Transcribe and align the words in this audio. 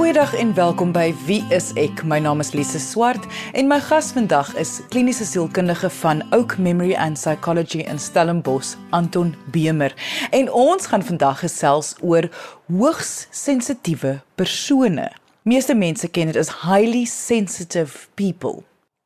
Goeiedag 0.00 0.34
en 0.34 0.54
welkom 0.54 0.94
by 0.96 1.10
Wie 1.26 1.42
is 1.52 1.74
ek? 1.76 1.98
My 2.08 2.16
naam 2.24 2.40
is 2.40 2.54
Lise 2.56 2.78
Swart 2.80 3.26
en 3.52 3.66
my 3.68 3.76
gas 3.84 4.06
vandag 4.16 4.48
is 4.56 4.78
kliniese 4.88 5.26
sielkundige 5.28 5.90
van 5.98 6.22
Oak 6.32 6.54
Memory 6.56 6.94
and 6.96 7.20
Psychology 7.20 7.82
in 7.84 8.00
Stellenbosch, 8.00 8.78
Anton 8.96 9.34
Bemer. 9.52 9.92
En 10.32 10.48
ons 10.56 10.88
gaan 10.88 11.04
vandag 11.04 11.44
gesels 11.44 11.92
oor 12.00 12.30
hoogs 12.72 13.26
sensitiewe 13.30 14.16
persone. 14.40 15.10
Meeste 15.44 15.76
mense 15.76 16.08
ken 16.08 16.32
dit 16.32 16.40
as 16.40 16.54
highly 16.64 17.04
sensitive 17.04 18.08
people. 18.16 18.62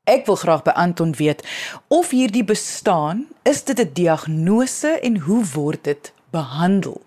Ek 0.07 0.31
wil 0.31 0.39
graag 0.47 0.63
by 0.63 0.79
Anton 0.79 1.19
weet 1.19 1.43
of 1.91 2.15
hierdie 2.15 2.47
bestaan, 2.47 3.27
is 3.43 3.67
dit 3.67 3.83
'n 3.83 3.91
diagnose 3.99 4.95
en 5.03 5.19
hoe 5.27 5.43
word 5.59 5.91
dit 5.91 6.13
behandel? 6.31 7.03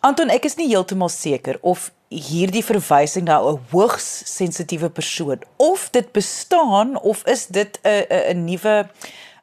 Anton, 0.00 0.32
ek 0.32 0.48
is 0.48 0.56
nie 0.56 0.72
heeltemal 0.72 1.12
seker 1.12 1.60
of 1.60 1.92
hierdie 2.08 2.64
verwysing 2.64 3.28
na 3.28 3.44
'n 3.44 3.60
hoogs 3.74 4.22
sensitiewe 4.24 4.88
persoon 4.88 5.44
of 5.56 5.90
dit 5.92 6.12
bestaan 6.12 6.96
of 6.96 7.26
is 7.26 7.46
dit 7.46 7.78
'n 7.84 8.04
'n 8.08 8.44
nuwe 8.44 8.88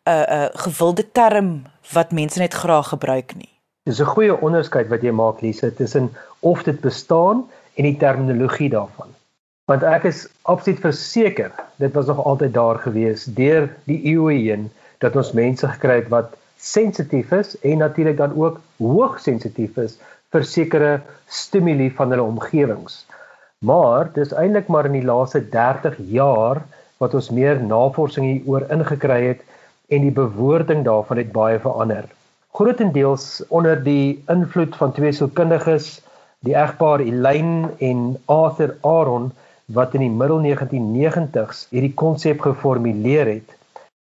'n 0.06 0.26
'n 0.30 0.50
gewilde 0.54 1.12
term 1.12 1.64
wat 1.94 2.12
mense 2.12 2.40
net 2.40 2.54
graag 2.54 2.88
gebruik 2.88 3.36
nie. 3.36 3.50
Dis 3.84 4.00
'n 4.02 4.14
goeie 4.16 4.42
onderskeid 4.42 4.88
wat 4.88 5.02
jy 5.02 5.12
maak 5.12 5.42
Lise 5.42 5.74
tussen 5.74 6.14
of 6.40 6.64
dit 6.64 6.80
bestaan 6.80 7.46
en 7.74 7.84
die 7.84 7.98
terminologie 7.98 8.70
daarvan. 8.70 9.10
Want 9.66 9.84
ek 9.84 10.04
is 10.04 10.28
absoluut 10.42 10.80
verseker 10.80 11.52
dit 11.76 11.94
was 11.94 12.06
nog 12.06 12.24
altyd 12.26 12.54
daar 12.54 12.80
gewees 12.80 13.26
deur 13.26 13.70
die 13.84 14.02
eeue 14.06 14.34
heen 14.34 14.72
dat 14.98 15.16
ons 15.16 15.32
mense 15.32 15.68
gekry 15.68 15.96
het 15.96 16.10
wat 16.14 16.38
sensitief 16.58 17.32
is 17.32 17.60
en 17.60 17.78
natuurlik 17.78 18.18
dan 18.18 18.36
ook 18.38 18.60
hoog 18.78 19.20
sensitief 19.20 19.78
is 19.78 19.98
vir 20.32 20.44
sekere 20.44 21.02
stimuli 21.28 21.90
van 21.98 22.10
hulle 22.10 22.24
omgewings. 22.24 23.06
Maar 23.66 24.12
dis 24.14 24.34
eintlik 24.34 24.68
maar 24.68 24.86
in 24.86 25.00
die 25.00 25.08
laaste 25.08 25.42
30 25.50 25.98
jaar 25.98 26.62
wat 26.98 27.14
ons 27.14 27.30
meer 27.30 27.62
navorsing 27.62 28.26
hieroor 28.26 28.66
ingekry 28.72 29.22
het 29.28 29.42
en 29.88 30.02
die 30.02 30.12
bewoording 30.12 30.84
daarvan 30.86 31.18
het 31.18 31.32
baie 31.32 31.60
verander. 31.60 32.06
Grootendeels 32.56 33.44
onder 33.48 33.84
die 33.84 34.24
invloed 34.32 34.76
van 34.76 34.94
twee 34.96 35.12
sielkundiges, 35.12 36.00
die 36.46 36.56
egpaar 36.56 37.00
Elaine 37.04 37.72
en 37.84 38.16
Arthur 38.26 38.78
Aron 38.82 39.32
wat 39.66 39.94
in 39.98 40.06
die 40.06 40.14
middel 40.14 40.44
1990s 40.46 41.66
hierdie 41.74 41.94
konsep 41.98 42.44
geformuleer 42.46 43.32
het 43.32 43.56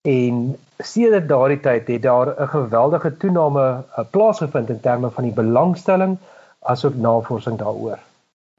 en 0.05 0.41
sedert 0.77 1.27
daardie 1.29 1.59
tyd 1.59 1.87
het 1.89 2.01
daar 2.01 2.29
'n 2.29 2.47
geweldige 2.47 3.17
toename 3.17 3.83
eh, 3.95 4.05
plaasgevind 4.11 4.69
in 4.69 4.79
terme 4.79 5.09
van 5.09 5.23
die 5.23 5.33
belangstelling 5.33 6.17
asook 6.59 6.95
navorsing 6.95 7.57
daaroor. 7.57 7.99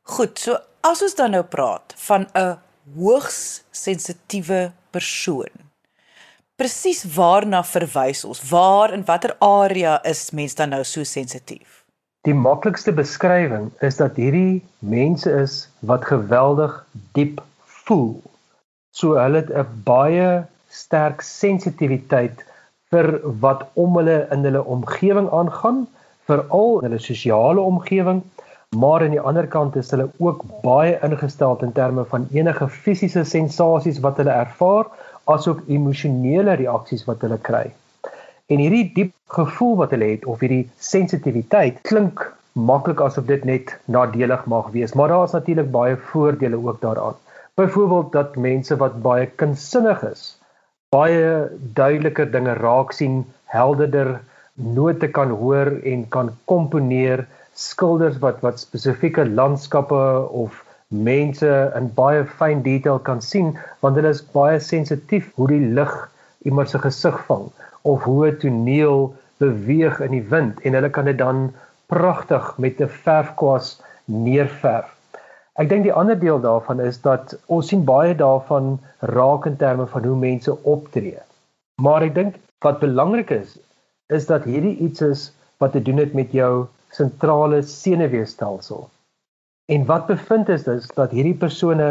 Goed, 0.03 0.39
so 0.39 0.57
as 0.81 1.03
ons 1.03 1.15
dan 1.15 1.31
nou 1.31 1.43
praat 1.43 1.95
van 1.97 2.27
'n 2.35 2.59
hoogs 2.97 3.63
sensitiewe 3.71 4.73
persoon 4.91 5.66
presies 6.57 7.05
waarna 7.17 7.61
verwys 7.65 8.25
ons? 8.25 8.41
Waar 8.51 8.95
en 8.97 9.05
watter 9.05 9.35
area 9.45 9.99
is 10.09 10.31
mens 10.33 10.57
dan 10.57 10.73
nou 10.73 10.83
so 10.85 11.05
sensitief? 11.05 11.83
Die 12.27 12.35
maklikste 12.35 12.95
beskrywing 12.97 13.69
is 13.87 14.01
dat 14.01 14.17
hierdie 14.19 14.63
mense 14.81 15.31
is 15.31 15.67
wat 15.87 16.09
geweldig 16.09 16.75
diep 17.19 17.43
voel. 17.85 18.17
So 18.97 19.21
hulle 19.21 19.45
het 19.45 19.53
'n 19.53 19.83
baie 19.85 20.47
sterk 20.69 21.21
sensitiwiteit 21.23 22.43
vir 22.91 23.21
wat 23.45 23.69
om 23.75 23.97
hulle 23.97 24.27
in 24.33 24.45
hulle 24.45 24.65
omgewing 24.65 25.29
aangaan, 25.31 25.87
veral 26.27 26.81
hulle 26.83 26.99
sosiale 26.99 27.61
omgewing, 27.61 28.23
maar 28.77 29.03
aan 29.03 29.15
die 29.15 29.21
ander 29.21 29.47
kant 29.47 29.77
is 29.77 29.91
hulle 29.91 30.09
ook 30.19 30.43
baie 30.63 30.99
ingestel 31.03 31.59
in 31.63 31.73
terme 31.73 32.05
van 32.05 32.29
enige 32.33 32.69
fisiese 32.69 33.25
sensasies 33.25 34.01
wat 34.01 34.17
hulle 34.17 34.31
ervaar 34.31 34.87
asook 35.33 35.63
emosionele 35.67 36.55
reaksies 36.61 37.05
wat 37.09 37.23
hulle 37.27 37.39
kry. 37.49 37.67
En 38.47 38.63
hierdie 38.63 38.87
diep 38.95 39.15
gevoel 39.35 39.77
wat 39.83 39.95
hulle 39.95 40.13
het 40.13 40.27
of 40.31 40.43
hierdie 40.45 40.67
sensitiwiteit 40.79 41.81
klink 41.89 42.23
maklik 42.57 43.03
asof 43.05 43.27
dit 43.29 43.45
net 43.45 43.75
nadelig 43.93 44.47
mag 44.49 44.71
wees, 44.73 44.95
maar 44.95 45.13
daar 45.13 45.27
is 45.27 45.35
natuurlik 45.37 45.71
baie 45.71 45.97
voordele 46.11 46.57
ook 46.57 46.81
daaraan. 46.81 47.17
Byvoorbeeld 47.57 48.13
dat 48.13 48.37
mense 48.37 48.77
wat 48.77 49.03
baie 49.03 49.27
kunstsinnig 49.41 50.03
is, 50.09 50.23
baie 50.95 51.49
duideliker 51.77 52.31
dinge 52.31 52.55
raak 52.61 52.93
sien, 52.93 53.25
helderder 53.53 54.21
note 54.55 55.09
kan 55.09 55.31
hoor 55.41 55.73
en 55.85 56.09
kan 56.09 56.31
komponeer, 56.45 57.27
skilders 57.57 58.19
wat 58.21 58.41
wat 58.45 58.61
spesifieke 58.61 59.25
landskappe 59.29 60.29
of 60.29 60.63
mense 60.95 61.73
in 61.75 61.89
baie 61.95 62.25
fyn 62.25 62.63
detail 62.63 62.99
kan 62.99 63.21
sien 63.21 63.55
want 63.83 63.97
hulle 63.99 64.13
is 64.15 64.23
baie 64.35 64.59
sensitief 64.61 65.33
hoe 65.35 65.49
die 65.51 65.73
lig 65.79 65.95
iemand 66.47 66.71
se 66.71 66.79
gesig 66.79 67.17
vang 67.29 67.49
of 67.83 68.03
hoe 68.03 68.27
'n 68.29 68.39
toneel 68.39 69.15
beweeg 69.39 70.01
in 70.01 70.13
die 70.13 70.27
wind 70.31 70.61
en 70.61 70.75
hulle 70.79 70.91
kan 70.91 71.05
dit 71.05 71.19
dan 71.19 71.53
pragtig 71.87 72.59
met 72.59 72.81
'n 72.81 72.89
verfkwas 72.89 73.83
neerverf. 74.05 74.95
Ek 75.59 75.69
dink 75.69 75.83
die 75.83 75.93
ander 75.93 76.19
deel 76.19 76.41
daarvan 76.41 76.81
is 76.81 77.01
dat 77.01 77.35
ons 77.47 77.69
sien 77.69 77.85
baie 77.85 78.15
daarvan 78.15 78.79
raak 79.01 79.47
in 79.47 79.57
terme 79.57 79.87
van 79.87 80.05
hoe 80.05 80.17
mense 80.17 80.57
optree. 80.63 81.19
Maar 81.83 82.03
ek 82.03 82.15
dink 82.15 82.35
wat 82.65 82.81
belangrik 82.81 83.31
is 83.31 83.59
is 84.09 84.27
dat 84.27 84.45
hierdie 84.45 84.77
iets 84.77 85.01
is 85.01 85.33
wat 85.59 85.73
te 85.73 85.83
doen 85.83 85.97
het 85.97 86.13
met 86.15 86.33
jou 86.33 86.67
sentrale 86.91 87.63
senuweestelsel. 87.63 88.89
En 89.75 89.83
wat 89.87 90.05
bevind 90.07 90.49
is 90.55 90.63
dis 90.63 90.85
dat 90.95 91.11
hierdie 91.11 91.35
persone 91.39 91.87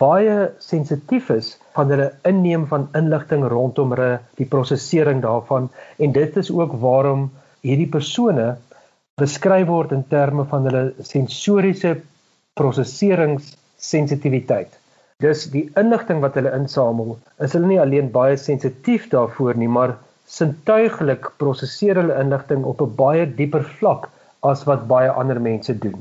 baie 0.00 0.36
sensitief 0.66 1.26
is 1.34 1.48
van 1.76 1.90
hulle 1.92 2.06
inneem 2.28 2.62
van 2.70 2.86
inligting 2.96 3.42
rondom 3.52 3.90
hulle 3.92 4.12
die 4.38 4.46
prosesering 4.54 5.20
daarvan 5.24 5.66
en 6.06 6.14
dit 6.16 6.38
is 6.42 6.48
ook 6.50 6.72
waarom 6.84 7.26
hierdie 7.66 7.90
persone 7.96 8.46
beskryf 9.20 9.66
word 9.68 9.90
in 9.96 10.04
terme 10.14 10.44
van 10.52 10.62
hulle 10.68 10.84
sensoriese 11.10 11.92
prosesseringssensitiwiteit. 12.60 14.70
Dus 15.20 15.38
die 15.52 15.66
inligting 15.82 16.18
wat 16.24 16.36
hulle 16.40 16.56
insamel, 16.56 17.10
is 17.44 17.52
hulle 17.52 17.68
nie 17.74 17.82
alleen 17.82 18.08
baie 18.14 18.36
sensitief 18.40 19.02
daarvoor 19.12 19.54
nie, 19.60 19.68
maar 19.68 19.92
sintuiglik 20.24 21.28
prosesseer 21.42 22.00
hulle 22.00 22.16
inligting 22.24 22.64
op 22.72 22.80
'n 22.80 22.96
baie 23.02 23.28
dieper 23.42 23.64
vlak 23.76 24.02
as 24.52 24.64
wat 24.64 24.88
baie 24.88 25.12
ander 25.12 25.40
mense 25.50 25.76
doen. 25.84 26.00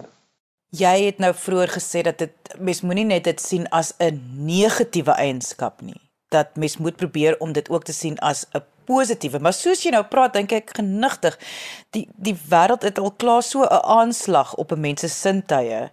Jy 0.70 1.08
het 1.08 1.18
nou 1.18 1.32
vroeër 1.34 1.72
gesê 1.74 2.04
dat 2.06 2.20
dit 2.22 2.52
mens 2.62 2.84
moenie 2.86 3.08
net 3.10 3.24
dit 3.26 3.40
sien 3.42 3.66
as 3.74 3.94
'n 3.98 4.22
negatiewe 4.46 5.12
eienskap 5.12 5.82
nie. 5.82 6.02
Dat 6.30 6.56
mens 6.56 6.78
moet 6.78 6.96
probeer 6.96 7.36
om 7.40 7.52
dit 7.54 7.70
ook 7.70 7.84
te 7.84 7.94
sien 7.94 8.20
as 8.20 8.46
'n 8.54 8.62
positiewe. 8.86 9.40
Maar 9.40 9.54
soos 9.54 9.84
jy 9.84 9.92
nou 9.92 10.04
praat, 10.04 10.34
dink 10.34 10.52
ek 10.52 10.70
genigtig, 10.78 11.40
die 11.90 12.08
die 12.16 12.38
wêreld 12.50 12.82
het 12.82 13.00
al 13.00 13.12
klaar 13.12 13.44
so 13.44 13.64
'n 13.64 13.84
aanslag 13.84 14.56
op 14.56 14.72
'n 14.72 14.80
mens 14.80 15.02
se 15.02 15.08
sintuie. 15.08 15.90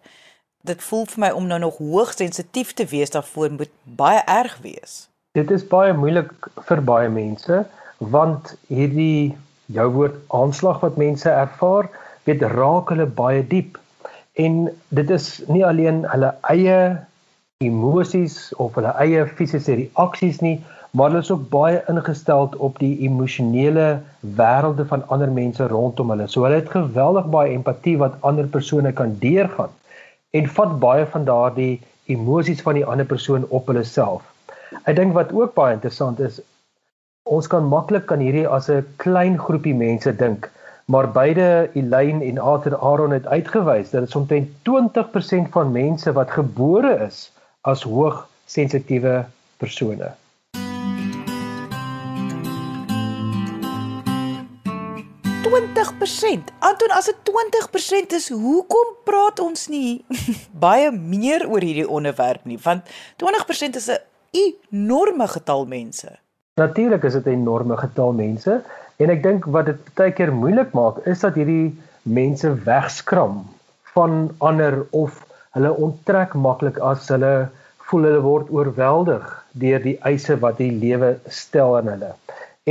Dit 0.62 0.82
voel 0.82 1.06
vir 1.06 1.20
my 1.20 1.30
om 1.30 1.46
nou 1.46 1.58
nog 1.58 1.78
hoogs 1.78 2.16
sensitief 2.16 2.72
te 2.72 2.84
wees 2.84 3.10
daarvoor 3.10 3.50
moet 3.50 3.70
baie 3.82 4.22
erg 4.26 4.58
wees. 4.62 5.08
Dit 5.32 5.50
is 5.50 5.66
baie 5.66 5.92
moeilik 5.92 6.32
vir 6.68 6.82
baie 6.82 7.08
mense 7.08 7.66
want 7.98 8.56
hierdie 8.68 9.36
jou 9.66 9.88
woord 9.92 10.14
aanslag 10.28 10.80
wat 10.80 10.96
mense 10.96 11.30
ervaar, 11.30 11.88
weet 12.24 12.42
raak 12.42 12.88
hulle 12.88 13.06
baie 13.06 13.46
diep 13.46 13.78
en 14.36 14.56
dit 14.88 15.10
is 15.10 15.28
nie 15.48 15.64
alleen 15.66 16.04
hulle 16.12 16.32
eie 16.52 16.78
emosies 17.64 18.52
of 18.62 18.74
hulle 18.76 18.92
eie 19.00 19.26
fisiese 19.38 19.78
reaksies 19.80 20.42
nie 20.44 20.58
maar 20.96 21.10
hulle 21.10 21.20
is 21.24 21.30
ook 21.30 21.48
baie 21.52 21.80
ingestel 21.92 22.48
op 22.68 22.78
die 22.80 22.94
emosionele 23.04 23.86
wêrelde 24.38 24.86
van 24.92 25.02
ander 25.12 25.32
mense 25.32 25.66
rondom 25.68 26.10
hulle. 26.10 26.28
So 26.28 26.46
hulle 26.46 26.60
het 26.62 26.70
geweldig 26.72 27.26
baie 27.34 27.52
empatie 27.52 27.96
wat 28.00 28.16
ander 28.20 28.46
persone 28.54 28.92
kan 28.92 29.12
deurgaan 29.20 29.74
en 30.30 30.48
vat 30.58 30.72
baie 30.80 31.04
van 31.12 31.24
daardie 31.28 31.80
emosies 32.12 32.62
van 32.64 32.80
die 32.80 32.84
ander 32.84 33.08
persoon 33.12 33.44
op 33.48 33.68
hulle 33.68 33.84
self. 33.84 34.24
Ek 34.84 34.96
dink 34.96 35.12
wat 35.18 35.34
ook 35.36 35.52
baie 35.58 35.76
interessant 35.76 36.20
is 36.20 36.40
ons 37.36 37.48
kan 37.52 37.68
maklik 37.68 38.06
kan 38.08 38.24
hierdie 38.24 38.48
as 38.58 38.70
'n 38.70 38.86
klein 39.04 39.36
groepie 39.38 39.74
mense 39.74 40.16
dink 40.24 40.48
maar 40.86 41.10
beide 41.10 41.70
Elaine 41.74 42.24
en 42.24 42.38
Arthur 42.38 42.78
Aaron 42.78 43.10
het 43.10 43.26
uitgewys 43.26 43.90
dat 43.90 44.00
dit 44.00 44.16
omtrent 44.16 44.48
20% 45.46 45.50
van 45.50 45.72
mense 45.72 46.12
wat 46.12 46.30
gebore 46.30 47.06
is 47.06 47.32
as 47.60 47.82
hoog 47.82 48.28
sensitiewe 48.44 49.24
persone. 49.56 50.14
20%. 55.42 56.52
Anton, 56.58 56.90
as 56.90 57.04
dit 57.04 57.18
20% 58.10 58.14
is, 58.14 58.28
hoekom 58.30 58.94
praat 59.04 59.40
ons 59.40 59.66
nie 59.68 60.04
baie 60.66 60.90
meer 60.92 61.48
oor 61.50 61.66
hierdie 61.66 61.88
onderwerp 61.88 62.44
nie? 62.44 62.58
Want 62.62 62.86
20% 63.18 63.74
is 63.74 63.90
'n 63.90 63.98
enorme 64.70 65.26
getal 65.28 65.66
mense. 65.66 66.18
Natuurlik 66.54 67.02
is 67.02 67.12
dit 67.12 67.26
'n 67.26 67.42
enorme 67.42 67.76
getal 67.76 68.12
mense 68.12 68.62
en 69.02 69.12
ek 69.12 69.22
dink 69.22 69.46
wat 69.56 69.68
dit 69.70 69.92
baie 69.98 70.14
keer 70.18 70.32
moeilik 70.32 70.72
maak 70.76 71.02
is 71.12 71.24
dat 71.24 71.36
hierdie 71.38 71.74
mense 72.18 72.50
wegskram 72.68 73.42
van 73.96 74.28
ander 74.50 74.82
of 74.92 75.22
hulle 75.56 75.72
onttrek 75.86 76.34
maklik 76.46 76.78
as 76.90 77.08
hulle 77.12 77.48
voel 77.88 78.08
hulle 78.08 78.22
word 78.24 78.52
oorweldig 78.52 79.26
deur 79.62 79.82
die 79.84 79.96
eise 80.10 80.36
wat 80.42 80.58
die 80.60 80.72
lewe 80.84 81.14
stel 81.32 81.76
aan 81.78 81.90
hulle. 81.92 82.12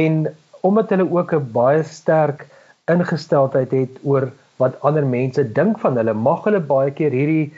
En 0.06 0.26
omdat 0.68 0.92
hulle 0.94 1.08
ook 1.18 1.34
'n 1.34 1.52
baie 1.60 1.84
sterk 1.84 2.46
ingesteldheid 2.94 3.72
het 3.72 3.94
oor 4.04 4.32
wat 4.62 4.78
ander 4.88 5.06
mense 5.06 5.44
dink 5.60 5.80
van 5.80 5.98
hulle, 5.98 6.14
mag 6.14 6.44
hulle 6.48 6.60
baie 6.60 6.92
keer 6.92 7.12
hierdie 7.12 7.54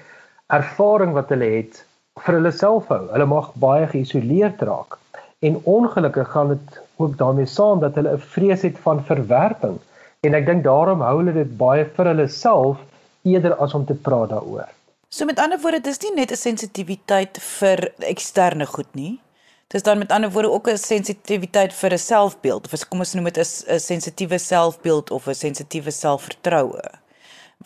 ervaring 0.60 1.14
wat 1.14 1.30
hulle 1.34 1.50
het 1.58 1.84
vir 2.26 2.40
hulle 2.40 2.52
self 2.52 2.88
hou. 2.94 3.04
Hulle 3.14 3.26
mag 3.26 3.52
baie 3.56 3.88
geïsoleerd 3.88 4.62
raak. 4.70 4.98
En 5.42 5.60
ongelukkig 5.64 6.32
gaan 6.34 6.56
dit 6.56 6.80
ook 6.98 7.18
daarmee 7.18 7.46
saam 7.46 7.80
dat 7.80 7.96
hulle 7.96 8.14
'n 8.14 8.20
vrees 8.34 8.62
het 8.62 8.78
van 8.80 9.04
verwerping. 9.04 9.78
En 10.22 10.34
ek 10.34 10.46
dink 10.46 10.64
daarom 10.64 11.02
hou 11.02 11.18
hulle 11.18 11.34
dit 11.34 11.58
baie 11.58 11.86
vir 11.86 12.06
hulle 12.06 12.28
self 12.28 12.78
eerder 13.24 13.56
as 13.56 13.74
om 13.74 13.86
te 13.86 13.94
praat 13.94 14.30
daaroor. 14.30 14.70
So 15.10 15.26
met 15.26 15.40
ander 15.40 15.60
woorde, 15.62 15.82
dis 15.82 16.02
nie 16.02 16.14
net 16.16 16.32
'n 16.32 16.36
sensitiwiteit 16.36 17.38
vir 17.60 17.92
eksterne 18.00 18.66
goed 18.66 18.92
nie. 18.96 19.20
Dis 19.68 19.84
dan 19.84 19.98
met 19.98 20.12
ander 20.12 20.32
woorde 20.32 20.52
ook 20.52 20.68
'n 20.68 20.78
sensitiwiteit 20.78 21.74
vir 21.74 21.92
'n 21.94 21.98
selfbeeld 21.98 22.74
of 22.74 22.88
kom 22.88 23.00
ons 23.00 23.14
noem 23.14 23.24
dit 23.24 23.38
'n 23.38 23.80
sensitiewe 23.80 24.38
selfbeeld 24.38 25.12
of 25.12 25.28
'n 25.28 25.34
sensitiewe 25.34 25.92
selfvertroue. 25.92 26.82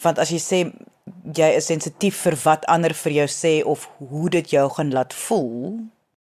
Want 0.01 0.19
as 0.19 0.29
jy 0.29 0.39
sê 0.39 0.71
jy 1.33 1.49
is 1.55 1.65
sensitief 1.65 2.21
vir 2.21 2.37
wat 2.43 2.65
ander 2.65 2.93
vir 2.93 3.11
jou 3.11 3.27
sê 3.27 3.65
of 3.65 3.89
hoe 3.97 4.29
dit 4.29 4.49
jou 4.49 4.69
gaan 4.69 4.91
laat 4.91 5.13
voel. 5.13 5.79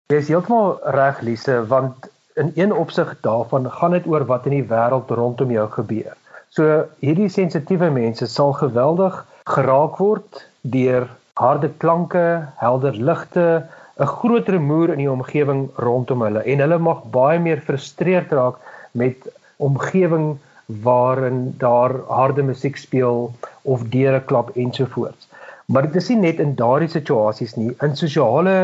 Jy 0.08 0.18
is 0.18 0.28
heeltemal 0.28 0.80
reg 0.84 1.22
Lise, 1.22 1.66
want 1.68 2.10
in 2.36 2.52
een 2.56 2.74
opsig 2.74 3.18
daarvan 3.22 3.72
gaan 3.72 3.92
dit 3.92 4.08
oor 4.08 4.26
wat 4.26 4.46
in 4.46 4.58
die 4.58 4.68
wêreld 4.68 5.10
rondom 5.10 5.52
jou 5.52 5.68
gebeur. 5.72 6.16
So 6.50 6.86
hierdie 7.00 7.30
sensitiewe 7.32 7.90
mense 7.92 8.28
sal 8.28 8.54
geweldig 8.60 9.22
geraak 9.48 10.00
word 10.04 10.42
deur 10.62 11.08
harde 11.40 11.70
klanke, 11.84 12.48
helder 12.60 12.96
ligte, 12.96 13.68
'n 14.00 14.12
groot 14.20 14.50
rumoer 14.50 14.92
in 14.92 15.04
die 15.04 15.12
omgewing 15.12 15.70
rondom 15.76 16.22
hulle 16.22 16.44
en 16.44 16.64
hulle 16.64 16.80
mag 16.80 17.04
baie 17.12 17.40
meer 17.40 17.62
frustreerd 17.68 18.32
raak 18.32 18.60
met 18.92 19.28
omgewing 19.58 20.38
waarin 20.68 21.56
daar 21.58 21.94
harde 22.08 22.44
musiek 22.44 22.78
speel 22.78 23.32
of 23.62 23.88
deure 23.96 24.20
klap 24.20 24.50
ensovoorts. 24.56 25.28
Maar 25.66 25.88
dit 25.88 25.96
is 25.96 26.10
nie 26.10 26.18
net 26.18 26.40
in 26.40 26.56
daardie 26.56 26.90
situasies 26.90 27.56
nie, 27.56 27.72
in 27.82 27.96
sosiale 27.96 28.56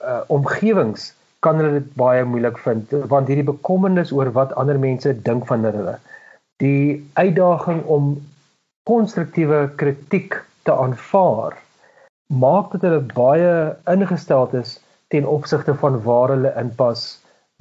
uh, 0.00 0.20
omgewings 0.26 1.12
kan 1.46 1.60
hulle 1.60 1.78
dit 1.78 1.94
baie 2.00 2.24
moeilik 2.26 2.58
vind 2.64 2.94
want 3.12 3.30
hierdie 3.30 3.46
bekommernis 3.50 4.12
oor 4.14 4.32
wat 4.38 4.54
ander 4.60 4.78
mense 4.78 5.14
dink 5.28 5.46
van 5.50 5.66
hulle. 5.68 5.96
Die 6.62 6.98
uitdaging 7.14 7.84
om 7.86 8.16
konstruktiewe 8.90 9.68
kritiek 9.80 10.40
te 10.66 10.74
aanvaar 10.74 11.56
maak 12.28 12.72
dat 12.74 12.84
hulle 12.88 13.04
baie 13.14 13.52
ingesteld 13.94 14.54
is 14.54 14.78
ten 15.14 15.26
opsigte 15.26 15.74
van 15.80 16.02
waar 16.04 16.34
hulle 16.34 16.52
inpas, 16.60 17.04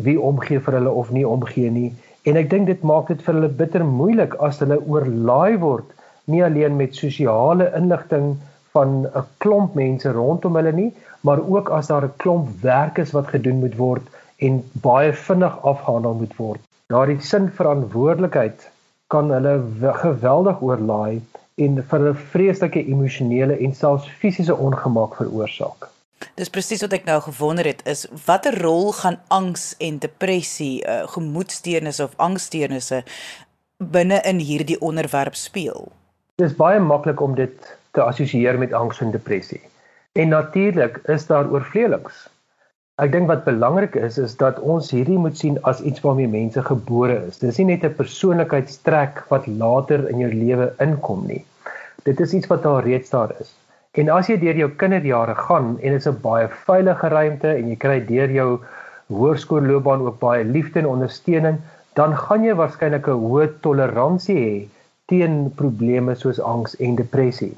wie 0.04 0.18
omgee 0.20 0.60
vir 0.60 0.80
hulle 0.80 0.92
of 0.92 1.12
nie 1.16 1.28
omgee 1.28 1.70
nie. 1.72 1.92
En 2.28 2.36
ek 2.36 2.50
dink 2.52 2.68
dit 2.68 2.82
maak 2.84 3.08
dit 3.08 3.22
vir 3.24 3.38
hulle 3.38 3.54
bitter 3.62 3.86
moeilik 3.88 4.36
as 4.44 4.60
hulle 4.64 4.82
oorlaai 4.84 5.60
word 5.64 5.94
nie 6.28 6.44
alleen 6.44 6.76
met 6.76 6.96
sosiale 6.96 7.70
inligting 7.78 8.34
van 8.78 8.96
'n 9.08 9.26
klomp 9.44 9.76
mense 9.82 10.12
rondom 10.22 10.56
hulle 10.60 10.74
nie, 10.80 10.92
maar 11.22 11.42
ook 11.42 11.70
as 11.80 11.88
daar 11.92 12.06
'n 12.06 12.18
klomp 12.24 12.48
werk 12.62 12.98
is 12.98 13.12
wat 13.18 13.34
gedoen 13.36 13.60
moet 13.66 13.76
word 13.76 14.06
en 14.38 14.64
baie 14.82 15.14
vinnig 15.14 15.62
afgehandel 15.62 16.14
moet 16.14 16.36
word. 16.38 16.62
Daardie 16.94 17.22
sin 17.22 17.50
verantwoordelikheid 17.60 18.70
kan 19.08 19.32
hulle 19.32 19.56
geweldig 20.04 20.62
oorlaai 20.62 21.22
en 21.56 21.84
vir 21.90 22.00
'n 22.10 22.16
vreeslike 22.32 22.86
emosionele 22.86 23.58
en 23.58 23.74
selfs 23.76 24.10
fisiese 24.20 24.56
ongemak 24.56 25.16
veroorsaak. 25.16 25.90
Dis 26.36 26.50
presies 26.50 26.82
wat 26.82 26.94
ek 26.94 27.06
nou 27.06 27.22
gewonder 27.22 27.66
het 27.66 27.82
is 27.86 28.06
watter 28.26 28.62
rol 28.62 28.92
gaan 28.92 29.20
angs 29.28 29.76
en 29.78 30.00
depressie, 30.00 30.86
uh, 30.86 31.08
gemoedsteurnisse 31.08 32.04
of 32.04 32.14
angssteurnisse 32.16 33.04
binne 33.78 34.22
in 34.26 34.40
hierdie 34.40 34.80
onderwerp 34.82 35.36
speel? 35.36 35.92
Dis 36.36 36.56
baie 36.56 36.80
maklik 36.80 37.22
om 37.22 37.36
dit 37.36 37.78
te 37.98 38.06
assosieer 38.06 38.58
met 38.62 38.74
angs 38.78 39.02
en 39.02 39.12
depressie. 39.12 39.62
En 40.18 40.34
natuurlik 40.34 41.00
is 41.14 41.28
daar 41.30 41.50
oorvleelings. 41.54 42.26
Ek 42.98 43.12
dink 43.14 43.30
wat 43.30 43.44
belangrik 43.46 43.94
is 44.02 44.16
is 44.22 44.34
dat 44.38 44.58
ons 44.74 44.90
hierdie 44.94 45.20
moet 45.22 45.38
sien 45.38 45.60
as 45.70 45.84
iets 45.86 46.02
waarmee 46.02 46.30
mense 46.32 46.64
gebore 46.66 47.18
is. 47.28 47.38
Dis 47.42 47.60
nie 47.62 47.68
net 47.74 47.84
'n 47.86 47.98
persoonlikheidstrek 48.00 49.22
wat 49.34 49.46
later 49.62 50.08
in 50.10 50.24
jou 50.24 50.32
lewe 50.34 50.72
inkom 50.86 51.28
nie. 51.30 51.44
Dit 52.10 52.20
is 52.26 52.34
iets 52.34 52.50
wat 52.54 52.66
al 52.66 52.80
reeds 52.88 53.14
daar 53.14 53.36
is. 53.42 53.54
En 54.02 54.10
as 54.14 54.30
jy 54.30 54.38
deur 54.42 54.58
jou 54.58 54.70
kinderjare 54.82 55.36
gaan 55.36 55.70
en 55.82 55.94
dit 55.94 56.02
is 56.02 56.08
'n 56.08 56.22
baie 56.22 56.48
veilige 56.66 57.08
ruimte 57.14 57.54
en 57.54 57.70
jy 57.70 57.78
kry 57.86 58.00
deur 58.06 58.32
jou 58.32 58.50
hoërskoolloopbaan 59.20 60.06
ook 60.08 60.20
baie 60.20 60.44
liefde 60.44 60.80
en 60.80 60.88
ondersteuning, 60.96 61.62
dan 61.94 62.18
gaan 62.18 62.44
jy 62.44 62.54
waarskynlik 62.54 63.08
'n 63.08 63.22
hoë 63.28 63.48
toleransie 63.62 64.38
hê 64.42 64.68
teen 65.06 65.54
probleme 65.56 66.16
soos 66.16 66.40
angs 66.40 66.76
en 66.76 66.96
depressie. 66.96 67.54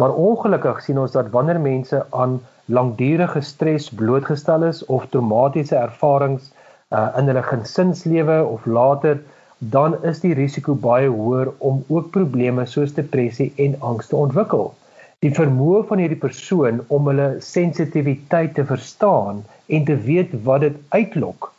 Maar 0.00 0.12
ongelukkig 0.12 0.80
sien 0.84 0.98
ons 1.00 1.12
dat 1.12 1.28
wanneer 1.32 1.60
mense 1.60 1.98
aan 2.10 2.32
langdurige 2.78 3.40
stres 3.40 3.86
blootgestel 4.00 4.66
is 4.68 4.82
of 4.96 5.06
traumatiese 5.08 5.76
ervarings 5.76 6.50
uh, 6.50 7.06
in 7.16 7.30
hulle 7.30 7.44
gesinslewe 7.46 8.36
of 8.44 8.66
later, 8.66 9.22
dan 9.58 9.96
is 10.10 10.20
die 10.20 10.34
risiko 10.36 10.76
baie 10.84 11.08
hoër 11.08 11.52
om 11.70 11.80
ook 11.88 12.12
probleme 12.18 12.68
soos 12.74 12.92
depressie 13.00 13.48
en 13.68 13.80
angs 13.80 14.12
te 14.12 14.20
ontwikkel. 14.20 14.68
Die 15.24 15.32
vermoë 15.40 15.82
van 15.88 16.04
hierdie 16.04 16.20
persoon 16.28 16.84
om 16.92 17.08
hulle 17.08 17.32
sensitiwiteit 17.48 18.52
te 18.60 18.68
verstaan 18.68 19.44
en 19.66 19.88
te 19.88 19.96
weet 20.12 20.36
wat 20.44 20.66
dit 20.68 20.80
uitlok, 20.92 21.52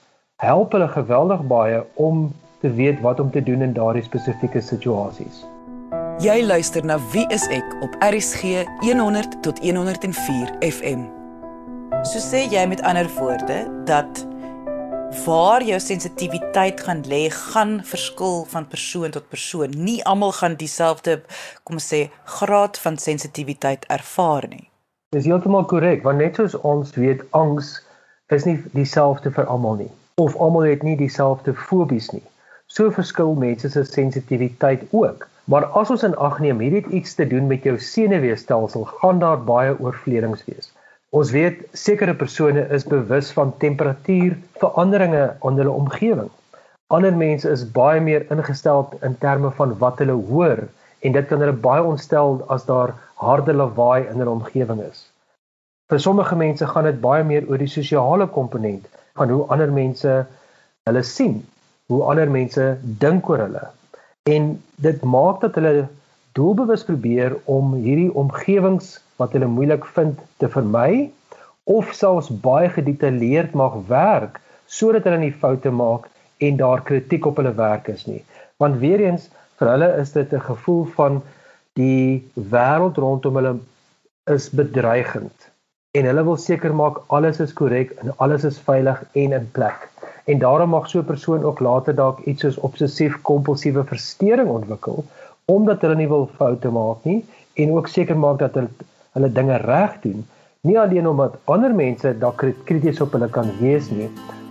help 0.45 0.77
hulle 0.77 0.93
geweldig 0.93 1.45
baie 1.57 1.81
om 2.09 2.27
te 2.61 2.69
weet 2.69 3.01
wat 3.01 3.19
om 3.19 3.33
te 3.33 3.47
doen 3.49 3.65
in 3.65 3.73
daardie 3.73 4.05
spesifieke 4.05 4.61
situasies. 4.61 5.47
Jy 6.17 6.41
luister 6.41 6.81
na 6.81 6.95
Wie 7.11 7.27
is 7.29 7.43
ek 7.53 7.75
op 7.85 7.93
RCG 8.01 8.63
100 8.81 9.35
tot 9.45 9.59
104 9.61 10.55
FM. 10.65 11.03
So 12.09 12.17
sê 12.17 12.39
jy 12.49 12.63
met 12.65 12.81
ander 12.81 13.05
woorde 13.19 13.59
dat 13.85 14.23
waar 15.27 15.61
jou 15.61 15.77
sensitiwiteit 15.77 16.81
gaan 16.87 17.03
lê, 17.05 17.27
gaan 17.29 17.77
verskil 17.85 18.47
van 18.49 18.65
persoon 18.65 19.13
tot 19.13 19.29
persoon. 19.29 19.77
Nie 19.77 19.99
almal 20.09 20.33
gaan 20.39 20.57
dieselfde, 20.57 21.19
kom 21.69 21.77
ons 21.77 21.91
sê, 21.93 22.07
graad 22.39 22.81
van 22.81 22.97
sensitiwiteit 22.97 23.85
ervaar 23.93 24.49
nie. 24.49 24.65
Dis 25.13 25.29
heeltemal 25.29 25.69
korrek, 25.69 26.01
want 26.01 26.17
net 26.17 26.41
soos 26.41 26.57
ons 26.65 26.97
weet, 26.97 27.21
angs 27.37 27.75
is 28.33 28.49
nie 28.49 28.57
dieselfde 28.73 29.29
vir 29.37 29.45
almal 29.45 29.77
nie 29.85 29.93
of 30.17 30.33
almal 30.41 30.65
het 30.65 30.81
nie 30.81 30.97
dieselfde 30.97 31.53
fobies 31.53 32.09
nie. 32.09 32.25
So 32.73 32.89
verskil 32.89 33.35
mense 33.37 33.69
se 33.69 33.85
sensitiwiteit 33.85 34.89
ook. 34.89 35.27
Maar 35.47 35.65
as 35.79 35.91
ons 35.93 36.03
in 36.03 36.15
ag 36.19 36.41
neem 36.43 36.59
hierdie 36.59 36.81
het 36.83 36.95
iets 36.99 37.13
te 37.15 37.27
doen 37.27 37.47
met 37.47 37.63
jou 37.63 37.77
senuweestelsel, 37.79 38.83
gaan 38.99 39.19
daar 39.23 39.39
baie 39.47 39.75
oorvledings 39.79 40.43
wees. 40.47 40.73
Ons 41.15 41.31
weet 41.31 41.61
sekere 41.71 42.13
persone 42.13 42.65
is 42.75 42.83
bewus 42.83 43.29
van 43.31 43.53
temperatuurveranderinge 43.63 45.21
in 45.47 45.61
hulle 45.61 45.71
omgewing. 45.71 46.27
Ander 46.91 47.15
mense 47.15 47.47
is 47.49 47.63
baie 47.77 48.01
meer 48.03 48.25
ingestel 48.31 48.89
in 49.07 49.15
terme 49.23 49.51
van 49.55 49.71
wat 49.79 50.03
hulle 50.03 50.17
hoor 50.31 50.65
en 50.99 51.15
dit 51.15 51.29
kan 51.29 51.39
hulle 51.39 51.55
baie 51.63 51.83
ontstel 51.83 52.41
as 52.51 52.67
daar 52.67 52.91
harde 53.23 53.55
lawaai 53.55 54.03
in 54.03 54.19
hulle 54.19 54.35
omgewing 54.35 54.83
is. 54.83 55.05
Vir 55.87 56.03
sommige 56.03 56.35
mense 56.35 56.67
gaan 56.67 56.89
dit 56.89 56.99
baie 56.99 57.23
meer 57.23 57.47
oor 57.47 57.63
die 57.63 57.71
sosiale 57.71 58.27
komponent 58.27 58.87
van 59.15 59.31
hoe 59.31 59.45
ander 59.53 59.71
mense 59.71 60.19
hulle 60.87 61.03
sien, 61.07 61.39
hoe 61.87 62.03
ander 62.11 62.27
mense 62.27 62.73
dink 62.83 63.31
oor 63.31 63.45
hulle. 63.47 63.63
En 64.27 64.49
dit 64.83 65.03
maak 65.03 65.39
dat 65.41 65.55
hulle 65.55 65.87
doelbewus 66.37 66.83
probeer 66.83 67.37
om 67.45 67.73
hierdie 67.73 68.11
omgewings 68.13 68.97
wat 69.21 69.33
hulle 69.35 69.49
moeilik 69.49 69.85
vind 69.95 70.19
te 70.41 70.49
vermy 70.51 71.07
of 71.77 71.93
selfs 71.95 72.29
baie 72.43 72.69
gedetailleerd 72.75 73.55
mag 73.61 73.79
werk 73.87 74.39
sodat 74.77 75.07
hulle 75.07 75.21
nie 75.23 75.33
foute 75.43 75.71
maak 75.71 76.05
en 76.43 76.59
daar 76.59 76.83
kritiek 76.89 77.25
op 77.25 77.39
hulle 77.41 77.55
werk 77.57 77.87
is 77.93 78.05
nie. 78.05 78.21
Want 78.61 78.79
weer 78.83 79.01
eens 79.07 79.29
vir 79.59 79.71
hulle 79.73 79.89
is 80.03 80.13
dit 80.13 80.33
'n 80.33 80.47
gevoel 80.51 80.85
van 80.99 81.21
die 81.79 82.23
wêreld 82.53 82.97
rondom 82.97 83.39
hulle 83.39 83.55
is 84.35 84.49
bedreigend 84.49 85.49
en 85.97 86.05
hulle 86.05 86.23
wil 86.23 86.37
seker 86.37 86.73
maak 86.75 86.99
alles 87.07 87.39
is 87.39 87.53
korrek 87.53 87.91
en 88.01 88.13
alles 88.17 88.43
is 88.43 88.59
veilig 88.59 89.03
en 89.13 89.33
in 89.39 89.51
plek. 89.51 89.87
En 90.27 90.39
daarom 90.39 90.69
mag 90.69 90.89
so 90.89 90.99
'n 90.99 91.05
persoon 91.05 91.43
ook 91.43 91.59
later 91.59 91.95
dalk 91.95 92.19
iets 92.19 92.41
soos 92.41 92.57
obsessief 92.57 93.21
kompulsiewe 93.21 93.83
verstoring 93.83 94.49
ontwikkel 94.49 95.05
omdat 95.45 95.81
hulle 95.81 95.95
nie 95.95 96.07
wil 96.07 96.29
foute 96.37 96.69
maak 96.69 97.03
nie 97.03 97.25
en 97.53 97.71
ook 97.71 97.87
seker 97.87 98.17
maak 98.17 98.39
dat 98.39 98.53
hulle 98.53 98.69
hulle 99.15 99.31
dinge 99.31 99.57
reg 99.57 99.95
doen. 100.01 100.27
Nie 100.61 100.79
alleen 100.79 101.07
omdat 101.07 101.39
ander 101.45 101.75
mense 101.75 102.17
dalk 102.19 102.43
krities 102.63 103.01
op 103.01 103.11
hulle 103.11 103.29
kan 103.29 103.49
wees 103.59 103.89
nie, 103.89 104.09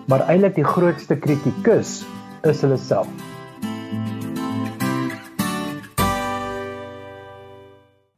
maar 0.09 0.25
eintlik 0.27 0.55
die 0.55 0.65
grootste 0.65 1.17
kritikus 1.17 2.05
is 2.43 2.61
hulle 2.61 2.77
self. 2.77 3.36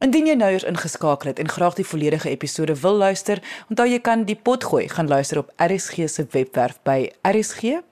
Indien 0.09 0.25
jy 0.25 0.33
nou 0.39 0.47
eens 0.49 0.63
ingeskakel 0.65 1.29
het 1.29 1.37
en 1.37 1.45
graag 1.53 1.75
die 1.77 1.85
volledige 1.85 2.31
episode 2.31 2.73
wil 2.81 2.95
luister, 2.97 3.37
onthou 3.69 3.85
jy 3.85 3.99
kan 4.01 4.23
die 4.25 4.33
pot 4.47 4.63
gooi 4.65 4.87
gaan 4.89 5.05
luister 5.05 5.37
op 5.43 5.51
RSG 5.61 6.07
se 6.09 6.25
webwerf 6.33 6.79
by 6.81 7.13
rsg.co.za. 7.29 7.83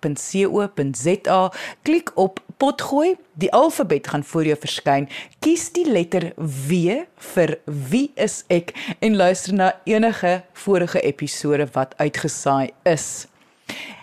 Klik 1.86 2.10
op 2.18 2.42
pot 2.58 2.82
gooi, 2.82 3.22
die 3.38 3.54
alfabet 3.54 4.10
gaan 4.10 4.26
voor 4.26 4.50
jou 4.50 4.58
verskyn. 4.66 5.06
Kies 5.46 5.70
die 5.78 5.86
letter 5.86 6.34
W 6.42 7.06
vir 7.36 7.60
wie 7.92 8.10
is 8.18 8.42
ek 8.50 8.74
en 8.98 9.14
luister 9.22 9.54
na 9.54 9.78
enige 9.86 10.42
vorige 10.66 11.06
episode 11.06 11.70
wat 11.78 11.94
uitgesaai 12.02 12.74
is. 12.90 13.30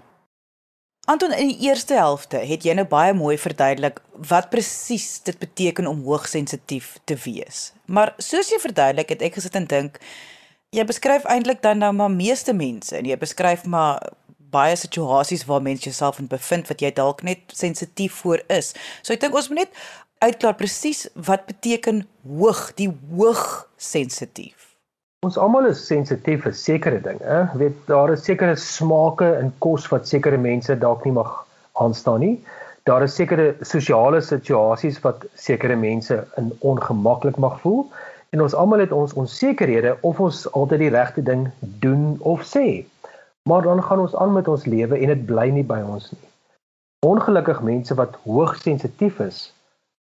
Anton, 1.05 1.35
in 1.37 1.51
die 1.51 1.67
eerste 1.67 1.93
helfte 1.93 2.39
het 2.41 2.63
jy 2.65 2.73
nou 2.73 2.87
baie 2.89 3.13
mooi 3.13 3.35
verduidelik 3.37 3.99
wat 4.29 4.49
presies 4.49 5.19
dit 5.27 5.37
beteken 5.37 5.87
om 5.87 6.01
hoogsensitief 6.07 6.97
te 7.05 7.17
wees. 7.27 7.73
Maar 7.85 8.15
soos 8.17 8.49
jy 8.49 8.57
verduidelik, 8.63 9.09
het 9.13 9.21
ek 9.21 9.37
gesit 9.37 9.55
en 9.59 9.67
dink 9.69 9.99
jy 10.73 10.83
beskryf 10.87 11.27
eintlik 11.29 11.61
dan 11.61 11.77
nou 11.83 11.91
maar 11.93 12.11
meeste 12.11 12.53
mense 12.57 12.97
en 12.97 13.05
jy 13.05 13.17
beskryf 13.21 13.67
maar 13.69 14.01
baie 14.55 14.79
situasies 14.79 15.45
waar 15.49 15.63
mense 15.65 15.87
jouself 15.89 16.19
in 16.23 16.31
bevind 16.31 16.71
wat 16.71 16.81
jy 16.81 16.93
dalk 16.95 17.23
net 17.27 17.43
sensitief 17.53 18.23
voor 18.23 18.43
is. 18.47 18.73
So 19.03 19.13
ek 19.13 19.23
dink 19.25 19.35
ons 19.35 19.51
moet 19.51 19.65
net 19.65 19.85
uitklaar 20.23 20.55
presies 20.57 21.05
wat 21.27 21.45
beteken 21.49 22.05
hoog, 22.39 22.71
die 22.79 22.89
hoog 23.11 23.43
sensitief. 23.77 24.71
Ons 25.25 25.37
almal 25.41 25.67
is 25.71 25.81
sensitief 25.87 26.43
vir 26.45 26.53
sekere 26.53 27.01
dinge. 27.01 27.39
Jy 27.53 27.61
weet 27.61 27.77
daar 27.89 28.13
is 28.13 28.25
sekere 28.27 28.55
smake 28.61 29.27
in 29.41 29.51
kos 29.65 29.87
wat 29.91 30.07
sekere 30.09 30.37
mense 30.41 30.75
dalk 30.81 31.05
nie 31.05 31.15
mag 31.15 31.31
aanstaan 31.81 32.21
nie. 32.21 32.35
Daar 32.85 33.03
is 33.03 33.15
sekere 33.17 33.55
sosiale 33.65 34.21
situasies 34.21 34.99
wat 35.05 35.25
sekere 35.41 35.77
mense 35.81 36.19
in 36.37 36.51
ongemaklik 36.61 37.39
mag 37.41 37.57
voel 37.63 37.87
en 38.35 38.43
ons 38.43 38.55
almal 38.59 38.83
het 38.83 38.93
ons 38.93 39.15
onsekerhede 39.17 39.95
of 40.05 40.19
ons 40.19 40.43
altyd 40.51 40.83
die 40.83 40.91
regte 40.93 41.23
ding 41.25 41.47
doen 41.81 42.17
of 42.19 42.43
sê. 42.45 42.83
Maar 43.49 43.61
dan 43.61 43.83
gaan 43.83 43.99
ons 43.99 44.15
aan 44.15 44.33
met 44.33 44.47
ons 44.47 44.65
lewe 44.65 44.97
en 44.97 45.11
dit 45.13 45.25
bly 45.25 45.49
nie 45.53 45.63
by 45.63 45.77
ons 45.85 46.07
nie. 46.11 46.29
Ongelukkig 47.05 47.59
mense 47.61 47.93
wat 47.99 48.15
hoog 48.23 48.55
sensitief 48.57 49.19
is, 49.21 49.41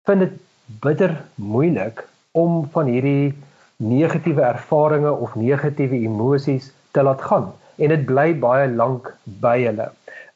vind 0.06 0.22
dit 0.22 0.36
bitter 0.84 1.16
moeilik 1.34 2.04
om 2.38 2.60
van 2.74 2.86
hierdie 2.86 3.34
negatiewe 3.82 4.44
ervarings 4.46 5.18
of 5.26 5.34
negatiewe 5.34 5.98
emosies 6.06 6.70
te 6.94 7.02
laat 7.02 7.24
gaan 7.30 7.50
en 7.82 7.90
dit 7.90 8.04
bly 8.06 8.28
baie 8.44 8.68
lank 8.70 9.10
by 9.42 9.56
hulle. 9.64 9.88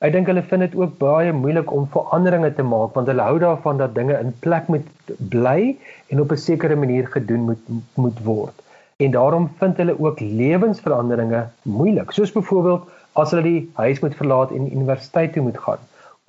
Ek 0.02 0.12
dink 0.16 0.26
hulle 0.26 0.42
vind 0.50 0.66
dit 0.66 0.74
ook 0.74 0.98
baie 0.98 1.30
moeilik 1.32 1.70
om 1.72 1.86
veranderinge 1.94 2.50
te 2.58 2.66
maak 2.66 2.98
want 2.98 3.12
hulle 3.12 3.28
hou 3.28 3.38
daarvan 3.38 3.78
dat 3.84 3.94
dinge 3.94 4.18
in 4.18 4.34
plek 4.42 4.66
moet 4.72 5.14
bly 5.30 5.76
en 6.10 6.26
op 6.26 6.34
'n 6.34 6.44
sekere 6.48 6.74
manier 6.74 7.06
gedoen 7.14 7.46
moet 7.52 7.70
moet 7.94 8.18
word. 8.26 8.66
En 8.98 9.10
daarom 9.10 9.50
vind 9.58 9.76
hulle 9.76 9.94
ook 10.00 10.20
lewensveranderinge 10.20 11.46
moeilik. 11.62 12.10
Soos 12.10 12.32
byvoorbeeld 12.32 12.90
as 13.22 13.32
hulle 13.34 13.46
die 13.46 13.62
huis 13.80 14.00
moet 14.04 14.16
verlaat 14.20 14.52
en 14.56 14.72
universiteit 14.72 15.32
toe 15.34 15.44
moet 15.46 15.58
gaan 15.66 15.82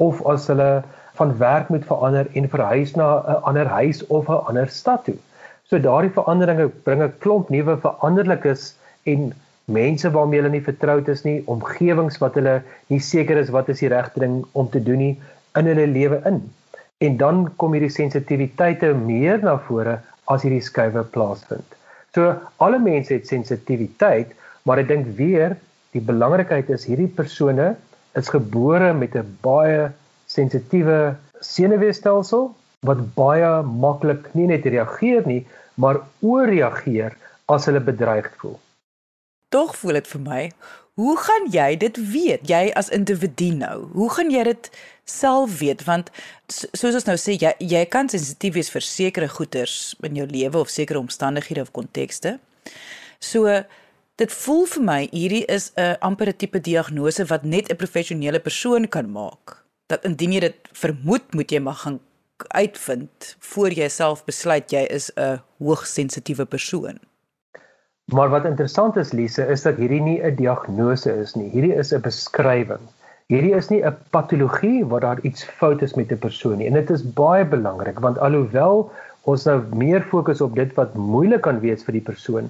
of 0.07 0.21
as 0.33 0.47
hulle 0.51 0.83
van 1.19 1.33
werk 1.37 1.69
moet 1.73 1.85
verander 1.89 2.27
en 2.39 2.49
verhuis 2.49 2.93
na 2.95 3.07
'n 3.19 3.41
ander 3.51 3.67
huis 3.79 4.05
of 4.07 4.29
'n 4.29 4.43
ander 4.51 4.67
stad 4.69 5.03
toe. 5.05 5.17
So 5.69 5.79
daardie 5.79 6.13
veranderinge 6.19 6.67
bring 6.83 7.01
'n 7.03 7.13
klomp 7.23 7.49
nuwe 7.49 7.77
veranderlikes 7.85 8.75
en 9.03 9.33
mense 9.65 10.11
waarmee 10.11 10.39
hulle 10.39 10.53
nie 10.53 10.67
vertroud 10.69 11.07
is 11.07 11.23
nie, 11.23 11.43
omgewings 11.45 12.19
wat 12.23 12.37
hulle 12.39 12.61
nie 12.87 12.99
seker 12.99 13.37
is 13.37 13.49
wat 13.49 13.69
is 13.69 13.83
die 13.83 13.91
regte 13.91 14.19
ding 14.19 14.45
om 14.51 14.69
te 14.69 14.83
doen 14.83 14.97
nie 14.97 15.15
in 15.59 15.65
hulle 15.65 15.87
lewe 15.87 16.21
in. 16.25 16.39
En 16.97 17.17
dan 17.17 17.43
kom 17.57 17.73
hierdie 17.75 17.93
sensitiwiteite 17.93 18.93
meer 18.93 19.43
na 19.43 19.57
vore 19.67 19.99
as 20.25 20.43
hierdie 20.43 20.63
skuwe 20.63 21.03
plaasvind. 21.03 21.75
So 22.15 22.35
alle 22.63 22.79
mense 22.79 23.13
het 23.13 23.27
sensitiwiteit, 23.27 24.31
maar 24.63 24.79
ek 24.79 24.87
dink 24.87 25.11
weer 25.17 25.57
die 25.95 26.03
belangrikheid 26.03 26.69
is 26.69 26.85
hierdie 26.89 27.11
persone 27.19 27.75
is 28.17 28.29
gebore 28.33 28.93
met 28.93 29.15
'n 29.15 29.37
baie 29.41 29.91
sensitiewe 30.25 31.15
senuweestelsel 31.39 32.49
wat 32.79 33.13
baie 33.15 33.61
maklik 33.63 34.33
nie 34.33 34.47
net 34.47 34.65
reageer 34.65 35.25
nie, 35.27 35.45
maar 35.75 36.01
ooreageer 36.21 37.15
as 37.45 37.65
hulle 37.65 37.79
bedreig 37.79 38.27
voel. 38.37 38.59
Tog 39.49 39.75
voel 39.79 39.93
dit 39.93 40.07
vir 40.07 40.21
my, 40.21 40.51
hoe 40.97 41.17
gaan 41.17 41.45
jy 41.53 41.75
dit 41.77 41.97
weet? 42.11 42.49
Jy 42.49 42.71
as 42.75 42.89
individu 42.89 43.51
nou, 43.55 43.87
hoe 43.93 44.09
gaan 44.09 44.31
jy 44.33 44.43
dit 44.43 44.69
self 45.07 45.59
weet 45.59 45.85
want 45.87 46.09
soos 46.51 46.97
ons 46.97 47.05
nou 47.07 47.15
sê 47.21 47.37
jy 47.39 47.53
jy 47.63 47.85
kan 47.87 48.09
sensitief 48.11 48.57
wees 48.57 48.71
vir 48.73 48.83
sekere 48.83 49.29
goeters 49.31 49.95
in 50.03 50.17
jou 50.19 50.25
lewe 50.27 50.59
of 50.59 50.73
sekere 50.73 50.99
omstandighede 50.99 51.63
of 51.63 51.71
kontekste. 51.71 52.37
So 53.19 53.45
Dit 54.17 54.31
voel 54.33 54.63
vir 54.65 54.81
my 54.81 55.01
hierdie 55.11 55.43
is 55.45 55.65
'n 55.77 55.97
ampere 56.01 56.31
tipe 56.33 56.59
diagnose 56.59 57.25
wat 57.29 57.43
net 57.43 57.69
'n 57.69 57.75
professionele 57.77 58.39
persoon 58.39 58.87
kan 58.87 59.11
maak. 59.11 59.61
Dat 59.87 60.05
indien 60.05 60.31
jy 60.31 60.39
dit 60.39 60.55
vermoed, 60.73 61.33
moet 61.33 61.51
jy 61.51 61.59
maar 61.59 61.77
gaan 61.83 61.99
uitvind 62.47 63.35
voor 63.39 63.69
jy 63.69 63.87
self 63.87 64.25
besluit 64.25 64.71
jy 64.71 64.87
is 64.89 65.11
'n 65.15 65.39
hoogsensitiewe 65.59 66.45
persoon. 66.45 66.97
Maar 68.05 68.29
wat 68.29 68.45
interessant 68.45 68.97
is 68.97 69.11
Lise, 69.11 69.45
is 69.45 69.61
dat 69.61 69.77
hierdie 69.77 70.01
nie 70.01 70.19
'n 70.23 70.35
diagnose 70.35 71.13
is 71.13 71.35
nie. 71.35 71.49
Hierdie 71.49 71.77
is 71.77 71.93
'n 71.93 72.01
beskrywing. 72.01 72.89
Hierdie 73.27 73.55
is 73.55 73.69
nie 73.69 73.83
'n 73.85 73.97
patologie 74.09 74.85
waar 74.85 75.01
daar 75.01 75.21
iets 75.21 75.43
fout 75.43 75.81
is 75.81 75.93
met 75.93 76.11
'n 76.11 76.17
persoon 76.17 76.57
nie. 76.57 76.67
En 76.67 76.73
dit 76.73 76.89
is 76.89 77.13
baie 77.13 77.45
belangrik 77.45 77.99
want 77.99 78.17
alhoewel 78.17 78.91
ons 79.21 79.43
nou 79.43 79.61
meer 79.75 80.01
fokus 80.01 80.41
op 80.41 80.55
dit 80.55 80.73
wat 80.73 80.93
moeilik 80.95 81.41
kan 81.41 81.59
wees 81.59 81.83
vir 81.83 81.91
die 81.91 82.07
persoon, 82.11 82.49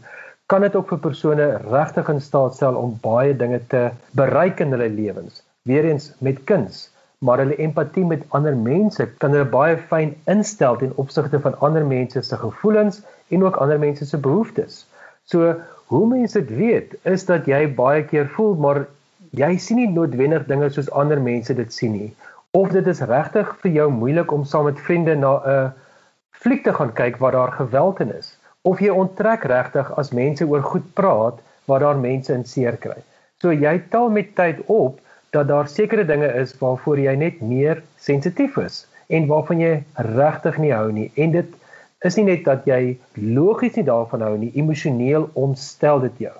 kan 0.51 0.63
dit 0.63 0.75
ook 0.79 0.91
vir 0.93 0.99
persone 1.03 1.45
regtig 1.67 2.09
in 2.11 2.21
staat 2.23 2.53
stel 2.55 2.77
om 2.79 2.93
baie 3.03 3.33
dinge 3.35 3.59
te 3.71 3.81
bereik 4.19 4.61
in 4.63 4.71
hulle 4.75 4.87
lewens. 4.89 5.41
Weereens 5.67 6.13
met 6.23 6.39
kuns, 6.47 6.85
maar 7.19 7.41
hulle 7.43 7.57
empatie 7.63 8.05
met 8.07 8.23
ander 8.37 8.55
mense 8.55 9.09
kan 9.23 9.35
hulle 9.35 9.49
baie 9.51 9.75
fyn 9.89 10.13
instel 10.31 10.79
ten 10.79 10.93
opsigte 11.03 11.41
van 11.43 11.57
ander 11.67 11.83
mense 11.85 12.23
se 12.23 12.39
gevoelens 12.39 13.01
en 13.27 13.43
ook 13.43 13.59
ander 13.65 13.79
mense 13.79 14.07
se 14.07 14.21
behoeftes. 14.29 14.85
So, 15.27 15.51
hoe 15.91 16.05
mense 16.07 16.39
dit 16.39 16.55
weet, 16.55 16.95
is 17.03 17.27
dat 17.27 17.47
jy 17.51 17.65
baie 17.75 18.07
keer 18.07 18.31
voel 18.37 18.55
maar 18.55 18.85
jy 19.35 19.51
sien 19.59 19.81
nie 19.83 19.91
noodwendig 19.91 20.47
dinge 20.47 20.71
soos 20.71 20.91
ander 20.95 21.19
mense 21.19 21.53
dit 21.59 21.73
sien 21.73 21.91
nie. 21.91 22.13
Of 22.55 22.71
dit 22.71 22.87
is 22.87 23.03
regtig 23.03 23.51
vir 23.63 23.75
jou 23.81 23.91
moeilik 23.91 24.31
om 24.31 24.47
saam 24.47 24.71
met 24.71 24.79
vriende 24.79 25.19
na 25.19 25.35
'n 25.43 25.71
fliek 26.31 26.63
te 26.63 26.73
gaan 26.73 26.93
kyk 26.93 27.19
waar 27.19 27.35
daar 27.35 27.51
geweld 27.51 27.99
in 27.99 28.15
is 28.15 28.36
of 28.67 28.81
jy 28.83 28.91
onttrek 28.91 29.45
regtig 29.47 29.91
as 30.01 30.11
mense 30.11 30.45
oor 30.45 30.63
goed 30.71 30.87
praat 30.99 31.39
waar 31.71 31.83
daar 31.85 31.99
mense 31.99 32.33
in 32.33 32.43
seer 32.45 32.75
kry. 32.83 32.97
So 33.41 33.53
jy 33.53 33.77
tel 33.93 34.09
met 34.11 34.33
tyd 34.35 34.59
op 34.65 34.99
dat 35.35 35.47
daar 35.47 35.69
sekere 35.71 36.03
dinge 36.07 36.27
is 36.41 36.55
waarvoor 36.59 36.99
jy 36.99 37.15
net 37.15 37.39
meer 37.41 37.83
sensitief 38.01 38.57
is 38.59 38.85
en 39.07 39.27
waarvan 39.31 39.61
jy 39.63 39.71
regtig 40.09 40.59
nie 40.63 40.73
hou 40.75 40.89
nie 40.91 41.11
en 41.15 41.35
dit 41.37 41.55
is 42.07 42.17
nie 42.19 42.25
net 42.27 42.43
dat 42.45 42.67
jy 42.69 42.97
logies 43.15 43.77
nie 43.79 43.85
daarvan 43.87 44.21
hou 44.21 44.35
nie, 44.37 44.51
emosioneel 44.55 45.29
ontstel 45.33 46.03
dit 46.03 46.27
jou. 46.27 46.35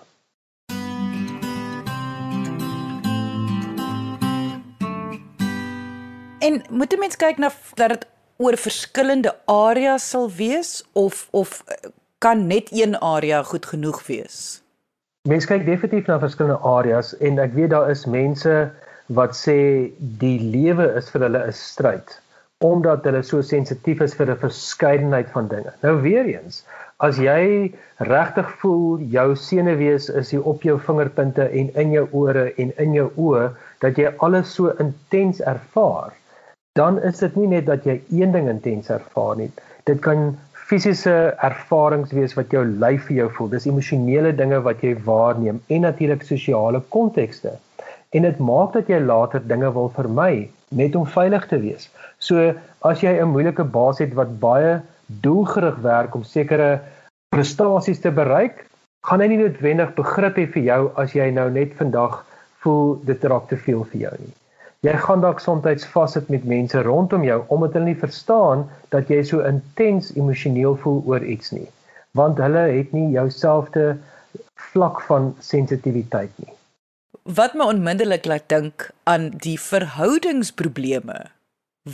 En 6.48 6.62
moet 6.69 6.93
'n 6.93 7.00
mens 7.00 7.15
kyk 7.15 7.38
na 7.38 7.51
dat 7.75 7.89
dit 7.89 8.07
oor 8.38 8.57
verskillende 8.57 9.36
areas 9.46 10.10
sal 10.10 10.29
wees 10.31 10.84
of 10.93 11.27
of 11.31 11.63
kan 12.18 12.48
net 12.48 12.72
een 12.72 12.98
area 13.00 13.44
goed 13.44 13.66
genoeg 13.66 14.06
wees? 14.08 14.62
Mense 15.30 15.48
kyk 15.48 15.66
definitief 15.66 16.08
na 16.08 16.20
verskillende 16.20 16.60
areas 16.64 17.12
en 17.18 17.40
ek 17.44 17.54
weet 17.54 17.74
daar 17.74 17.92
is 17.92 18.06
mense 18.06 18.54
wat 19.18 19.36
sê 19.38 19.58
die 20.22 20.38
lewe 20.40 20.88
is 21.00 21.12
vir 21.14 21.28
hulle 21.28 21.44
'n 21.48 21.54
stryd 21.54 22.16
omdat 22.66 23.04
hulle 23.06 23.22
so 23.24 23.42
sensitief 23.42 24.02
is 24.02 24.16
vir 24.18 24.32
'n 24.34 24.40
verskeidenheid 24.42 25.30
van 25.30 25.48
dinge. 25.48 25.74
Nou 25.84 26.02
weer 26.02 26.26
eens, 26.26 26.64
as 26.98 27.18
jy 27.18 27.74
regtig 27.98 28.50
voel 28.62 29.00
jou 29.00 29.36
senuwees 29.36 30.10
is 30.10 30.32
hier 30.32 30.44
op 30.44 30.64
jou 30.64 30.80
vingerpunte 30.80 31.44
en 31.44 31.70
in 31.76 31.92
jou 31.92 32.08
ore 32.12 32.54
en 32.58 32.72
in 32.78 32.94
jou 32.94 33.12
oë 33.16 33.52
dat 33.80 33.98
jy 33.98 34.14
alles 34.18 34.54
so 34.54 34.74
intens 34.80 35.42
ervaar, 35.42 36.14
dan 36.74 37.00
is 37.02 37.20
dit 37.20 37.36
nie 37.36 37.48
net 37.48 37.66
dat 37.66 37.86
jy 37.86 38.02
een 38.10 38.32
ding 38.32 38.50
intens 38.50 38.90
ervaar 38.90 39.38
nie. 39.38 39.52
Dit 39.86 40.02
kan 40.02 40.38
fisiese 40.68 41.14
ervarings 41.48 42.12
wees 42.12 42.36
wat 42.36 42.52
jou 42.52 42.64
lyf 42.66 43.08
vir 43.08 43.22
jou 43.22 43.30
voel. 43.38 43.52
Dis 43.54 43.68
emosionele 43.70 44.34
dinge 44.36 44.60
wat 44.66 44.84
jy 44.84 44.98
waarneem 45.06 45.62
en 45.72 45.86
natuurlik 45.88 46.26
sosiale 46.28 46.82
kontekste. 46.96 47.56
En 48.16 48.28
dit 48.28 48.40
maak 48.44 48.74
dat 48.76 48.92
jy 48.92 49.00
later 49.04 49.44
dinge 49.48 49.72
wil 49.76 49.92
vermy 49.96 50.50
net 50.76 50.96
om 51.00 51.08
veilig 51.08 51.48
te 51.48 51.60
wees. 51.64 51.88
So 52.20 52.54
as 52.84 53.04
jy 53.04 53.16
'n 53.16 53.32
moeilike 53.32 53.64
baas 53.64 54.00
het 54.00 54.14
wat 54.14 54.40
baie 54.40 54.82
doelgerig 55.24 55.78
werk 55.84 56.16
om 56.16 56.24
sekere 56.24 56.80
prestasies 57.32 58.00
te 58.00 58.12
bereik, 58.12 58.66
gaan 59.08 59.22
hy 59.22 59.28
nie 59.28 59.38
noodwendig 59.38 59.96
begrip 59.96 60.36
hê 60.36 60.46
vir 60.52 60.64
jou 60.64 60.92
as 60.96 61.14
jy 61.16 61.32
nou 61.32 61.50
net 61.50 61.74
vandag 61.80 62.26
voel 62.64 63.00
dit 63.06 63.24
raak 63.24 63.48
te 63.48 63.58
veel 63.58 63.84
vir 63.92 64.02
jou 64.02 64.16
nie. 64.20 64.34
Jy 64.86 64.93
gaan 65.01 65.22
dalk 65.22 65.39
soms 65.41 65.86
vassit 65.93 66.27
met 66.29 66.43
mense 66.46 66.81
rondom 66.86 67.24
jou 67.24 67.39
omdat 67.48 67.74
hulle 67.74 67.86
nie 67.91 67.98
verstaan 67.98 68.67
dat 68.93 69.10
jy 69.10 69.24
so 69.24 69.41
intens 69.41 70.12
emosioneel 70.15 70.77
voel 70.84 71.01
oor 71.05 71.24
iets 71.24 71.51
nie, 71.51 71.67
want 72.12 72.38
hulle 72.38 72.67
het 72.75 72.93
nie 72.93 73.10
jouselfde 73.15 73.98
vlak 74.72 75.01
van 75.07 75.34
sensitiwiteit 75.39 76.31
nie. 76.43 76.53
Wat 77.24 77.57
my 77.57 77.65
onmiddellik 77.74 78.25
laat 78.25 78.46
dink 78.53 78.89
aan 79.03 79.31
die 79.43 79.57
verhoudingsprobleme 79.60 81.25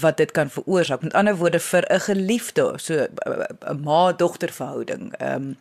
wat 0.01 0.17
dit 0.17 0.31
kan 0.31 0.49
veroorsaak. 0.49 1.01
Met 1.01 1.13
ander 1.13 1.35
woorde 1.37 1.59
vir 1.59 1.85
'n 1.89 1.99
geliefde, 1.99 2.73
so 2.77 2.93
'n 2.97 3.81
ma-dogter 3.83 4.51
verhouding, 4.51 5.13
'n 5.19 5.33
um, 5.33 5.57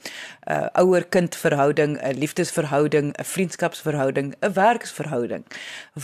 'n 0.47 0.69
ouer-kind 0.83 1.37
verhouding, 1.37 2.01
'n 2.01 2.19
liefdesverhouding, 2.19 3.13
'n 3.13 3.25
vriendskapsverhouding, 3.25 4.35
'n 4.41 4.53
werksverhouding 4.53 5.45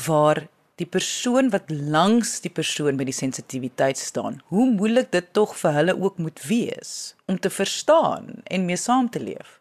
waar 0.07 0.47
die 0.79 0.87
persoon 0.87 1.51
wat 1.51 1.71
langs 1.71 2.37
die 2.45 2.53
persoon 2.55 2.99
met 2.99 3.09
die 3.11 3.17
sensitiwiteit 3.17 3.99
staan, 3.99 4.39
hoe 4.53 4.67
moeilik 4.71 5.11
dit 5.15 5.33
tog 5.35 5.57
vir 5.59 5.75
hulle 5.81 5.95
ook 5.99 6.19
moet 6.23 6.43
wees 6.47 6.93
om 7.27 7.39
te 7.39 7.51
verstaan 7.51 8.39
en 8.47 8.67
mee 8.67 8.79
saam 8.79 9.09
te 9.11 9.23
leef. 9.23 9.59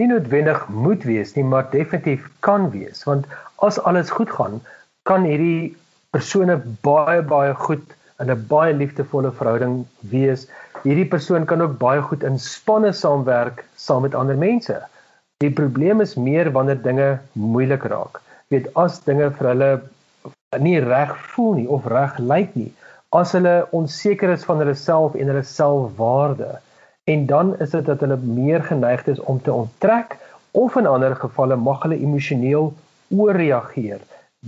Nie 0.00 0.08
noodwendig 0.08 0.66
moet 0.68 1.04
wees 1.08 1.34
nie, 1.36 1.44
maar 1.44 1.68
definitief 1.72 2.24
kan 2.44 2.70
wees, 2.72 3.04
want 3.08 3.28
as 3.64 3.78
alles 3.88 4.12
goed 4.12 4.32
gaan, 4.32 4.60
kan 5.08 5.24
hierdie 5.28 5.76
persone 6.16 6.56
baie 6.84 7.22
baie 7.22 7.54
goed 7.66 7.94
in 8.20 8.30
'n 8.32 8.46
baie 8.48 8.72
liefdevolle 8.72 9.32
verhouding 9.32 9.84
wees. 10.12 10.46
Hierdie 10.84 11.08
persoon 11.08 11.44
kan 11.44 11.60
ook 11.60 11.78
baie 11.78 12.00
goed 12.00 12.22
in 12.24 12.38
spanne 12.38 12.92
saamwerk 12.92 13.64
saam 13.76 14.02
met 14.02 14.14
ander 14.14 14.36
mense. 14.36 14.80
Die 15.44 15.50
probleem 15.50 16.00
is 16.00 16.14
meer 16.14 16.50
wanneer 16.52 16.80
dinge 16.82 17.18
moeilik 17.32 17.84
raak. 17.92 18.20
Weet 18.48 18.68
as 18.74 19.00
dinge 19.04 19.30
vir 19.38 19.48
hulle 19.52 19.70
nie 20.54 20.78
reg 20.78 21.16
voel 21.34 21.54
nie 21.54 21.68
of 21.68 21.86
reg 21.90 22.18
lyk 22.18 22.54
nie 22.54 22.72
as 23.16 23.32
hulle 23.32 23.66
onseker 23.74 24.30
is 24.34 24.44
van 24.44 24.60
hulle 24.62 24.74
self 24.74 25.14
en 25.14 25.30
hulle 25.30 25.42
selfwaarde. 25.46 26.58
En 27.06 27.26
dan 27.26 27.54
is 27.62 27.70
dit 27.70 27.86
dat 27.86 28.02
hulle 28.02 28.16
meer 28.16 28.62
geneig 28.66 29.06
is 29.06 29.20
om 29.20 29.38
te 29.42 29.52
onttrek 29.52 30.18
of 30.50 30.76
in 30.76 30.86
ander 30.90 31.14
gevalle 31.16 31.56
mag 31.56 31.82
hulle 31.82 31.98
emosioneel 32.02 32.72
ooreageer 33.14 34.02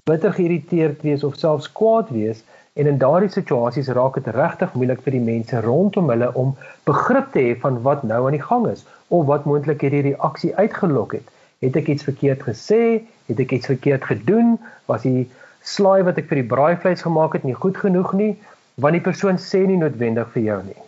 bitter 0.05 0.33
geïrriteerd 0.33 1.03
wees 1.03 1.25
of 1.25 1.37
selfs 1.37 1.73
kwaad 1.73 2.11
wees. 2.15 2.45
En 2.79 2.87
in 2.87 2.99
daardie 2.99 3.31
situasies 3.31 3.89
raak 3.97 4.15
dit 4.21 4.35
regtig 4.35 4.75
moeilik 4.75 5.01
vir 5.03 5.17
die 5.17 5.25
mense 5.25 5.61
rondom 5.65 6.11
hulle 6.13 6.29
om 6.39 6.55
begrip 6.87 7.33
te 7.35 7.43
hê 7.43 7.57
van 7.63 7.81
wat 7.87 8.05
nou 8.07 8.21
aan 8.27 8.37
die 8.37 8.45
gang 8.45 8.69
is 8.71 8.85
of 9.09 9.27
wat 9.27 9.49
moontlik 9.51 9.83
hierdie 9.83 10.05
reaksie 10.13 10.55
uitgelok 10.55 11.17
het. 11.19 11.27
Het 11.65 11.81
ek 11.81 11.91
iets 11.95 12.07
verkeerd 12.07 12.45
gesê? 12.47 12.83
Het 13.27 13.41
ek 13.43 13.57
iets 13.59 13.71
verkeerd 13.73 14.05
gedoen? 14.07 14.59
Was 14.87 15.03
die 15.09 15.27
slaai 15.63 16.03
wat 16.03 16.19
ek 16.19 16.29
vir 16.29 16.37
die 16.43 16.51
braaivleis 16.51 17.03
gemaak 17.03 17.33
het 17.39 17.45
nie 17.45 17.55
goed 17.55 17.77
genoeg 17.77 18.13
nie, 18.13 18.37
want 18.77 18.93
die 18.95 19.03
persoon 19.05 19.37
sê 19.39 19.67
nie 19.67 19.77
noodwendig 19.81 20.29
vir 20.35 20.43
jou 20.43 20.63
nie. 20.63 20.81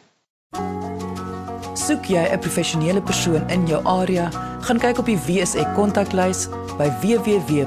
Soek 1.75 2.05
jy 2.11 2.25
'n 2.31 2.41
professionele 2.41 3.03
persoon 3.03 3.51
in 3.51 3.67
jou 3.67 3.81
area, 3.85 4.31
gaan 4.61 4.79
kyk 4.79 4.99
op 4.99 5.07
die 5.07 5.19
WSE 5.27 5.65
kontaklys 5.75 6.49
by 6.79 6.89
www.wse.co.za. 7.03 7.61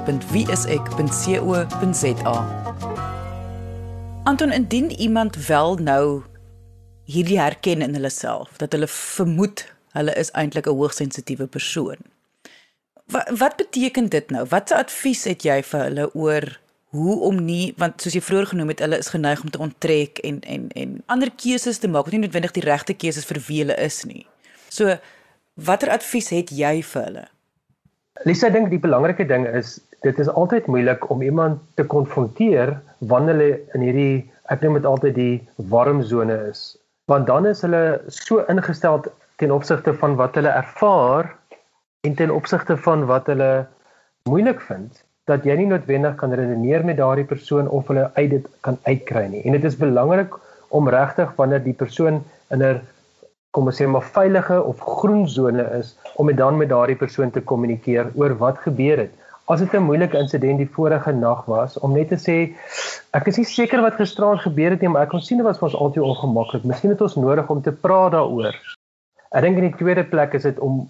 Anton, 4.23 4.51
indien 4.51 4.91
iemand 4.91 5.47
wel 5.47 5.75
nou 5.75 6.23
hierdie 7.05 7.39
herken 7.39 7.81
in 7.81 7.93
hulle 7.93 8.09
self, 8.09 8.49
dat 8.57 8.71
hulle 8.71 8.87
vermoed 8.87 9.73
hulle 9.93 10.13
is 10.15 10.31
eintlik 10.31 10.67
'n 10.67 10.77
hoogsensitiewe 10.79 11.47
persoon. 11.47 11.97
Wat 13.05 13.29
wat 13.39 13.55
beteken 13.55 14.09
dit 14.09 14.29
nou? 14.29 14.45
Watse 14.49 14.75
advies 14.75 15.23
het 15.23 15.43
jy 15.43 15.63
vir 15.63 15.79
hulle 15.83 16.13
oor 16.13 16.59
hoe 16.93 17.15
om 17.27 17.39
nie 17.41 17.73
want 17.81 18.01
soos 18.01 18.13
jy 18.13 18.21
vroeër 18.21 18.51
genoem 18.51 18.71
het 18.73 18.81
hulle 18.85 18.99
is 19.01 19.09
geneig 19.13 19.41
om 19.41 19.51
te 19.53 19.61
onttrek 19.65 20.19
en 20.29 20.39
en 20.55 20.67
en 20.81 20.91
ander 21.15 21.31
keuses 21.43 21.81
te 21.81 21.89
maak 21.89 22.05
wat 22.05 22.15
nie 22.15 22.21
noodwendig 22.25 22.53
die 22.57 22.65
regte 22.65 22.93
keuses 22.93 23.25
vir 23.29 23.39
wie 23.47 23.61
hulle 23.63 23.77
is 23.81 24.03
nie. 24.09 24.25
So 24.69 24.97
watter 25.69 25.89
advies 25.93 26.29
het 26.35 26.53
jy 26.53 26.75
vir 26.91 27.07
hulle? 27.07 27.25
Lisa 28.29 28.49
dink 28.53 28.69
die 28.69 28.81
belangrike 28.83 29.25
ding 29.25 29.47
is 29.49 29.79
dit 30.05 30.19
is 30.19 30.29
altyd 30.29 30.67
moeilik 30.67 31.09
om 31.09 31.21
iemand 31.25 31.61
te 31.79 31.85
konfronteer 31.95 32.75
wanneer 33.13 33.39
hulle 33.39 33.59
in 33.77 33.85
hierdie 33.87 34.15
ek 34.53 34.61
noem 34.61 34.77
dit 34.77 34.87
altyd 34.89 35.15
die 35.17 35.35
warm 35.73 36.03
sone 36.05 36.35
is 36.49 36.63
want 37.11 37.27
dan 37.27 37.47
is 37.49 37.63
hulle 37.65 37.83
so 38.07 38.43
ingestel 38.53 39.01
ten 39.41 39.51
opsigte 39.51 39.95
van 40.03 40.17
wat 40.19 40.37
hulle 40.39 40.51
ervaar 40.61 41.31
en 42.07 42.15
ten 42.19 42.31
opsigte 42.31 42.77
van 42.85 43.07
wat 43.09 43.31
hulle 43.31 43.49
moeilik 44.29 44.61
vind 44.67 45.01
dat 45.29 45.45
jy 45.47 45.55
nie 45.55 45.69
noodwendig 45.69 46.15
kan 46.19 46.33
redeneer 46.35 46.83
met 46.85 46.97
daardie 46.99 47.27
persoon 47.27 47.69
of 47.69 47.87
hulle 47.87 48.09
uit 48.13 48.29
dit 48.29 48.47
kan 48.65 48.77
uitkry 48.83 49.27
nie. 49.31 49.43
En 49.47 49.55
dit 49.55 49.63
is 49.63 49.77
belangrik 49.79 50.35
om 50.75 50.89
regtig 50.89 51.31
wanneer 51.37 51.63
die 51.63 51.77
persoon 51.79 52.23
in 52.51 52.63
'n 52.63 52.81
kom 53.53 53.67
ons 53.69 53.81
sê 53.81 53.87
maar 53.87 54.05
veilige 54.15 54.63
of 54.63 54.79
groen 54.79 55.27
sone 55.29 55.63
is 55.79 55.95
om 56.15 56.25
met 56.25 56.37
dan 56.37 56.57
met 56.57 56.69
daardie 56.69 56.95
persoon 56.95 57.31
te 57.31 57.41
kommunikeer 57.41 58.11
oor 58.15 58.33
wat 58.37 58.57
gebeur 58.57 58.97
het. 58.97 59.13
As 59.45 59.59
dit 59.59 59.73
'n 59.73 59.83
moeilike 59.83 60.17
insident 60.17 60.57
die 60.57 60.73
vorige 60.75 61.11
nag 61.11 61.45
was 61.45 61.79
om 61.79 61.93
net 61.93 62.09
te 62.09 62.17
sê 62.17 62.55
ek 63.13 63.27
is 63.27 63.37
nie 63.37 63.45
seker 63.45 63.81
wat 63.81 63.93
gisteraand 63.93 64.41
gebeur 64.41 64.71
het 64.71 64.81
nie, 64.81 64.89
maar 64.89 65.03
ek 65.03 65.09
kon 65.09 65.21
sien 65.21 65.37
dit 65.37 65.45
was 65.45 65.59
vir 65.59 65.67
ons 65.69 65.75
altyd 65.75 66.03
ongemaklik. 66.03 66.63
Miskien 66.63 66.89
het 66.89 67.01
ons 67.01 67.15
nodig 67.15 67.49
om 67.49 67.61
te 67.61 67.71
praat 67.71 68.11
daaroor. 68.11 68.55
Ek 69.31 69.41
dink 69.41 69.57
in 69.57 69.71
die 69.71 69.77
tweede 69.77 70.03
plek 70.03 70.33
is 70.33 70.43
dit 70.43 70.59
om 70.59 70.89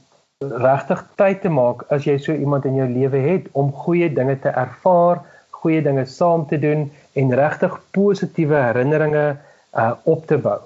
regtig 0.63 1.03
tyd 1.15 1.41
te 1.41 1.49
maak 1.49 1.85
as 1.95 2.05
jy 2.07 2.17
so 2.17 2.33
iemand 2.33 2.65
in 2.65 2.75
jou 2.75 2.87
lewe 2.89 3.21
het 3.27 3.47
om 3.53 3.71
goeie 3.85 4.09
dinge 4.13 4.35
te 4.43 4.49
ervaar, 4.49 5.21
goeie 5.63 5.81
dinge 5.81 6.05
saam 6.05 6.45
te 6.49 6.59
doen 6.59 6.89
en 7.13 7.35
regtig 7.39 7.79
positiewe 7.97 8.59
herinneringe 8.67 9.25
uh 9.73 9.91
op 10.03 10.25
te 10.29 10.37
bou. 10.37 10.59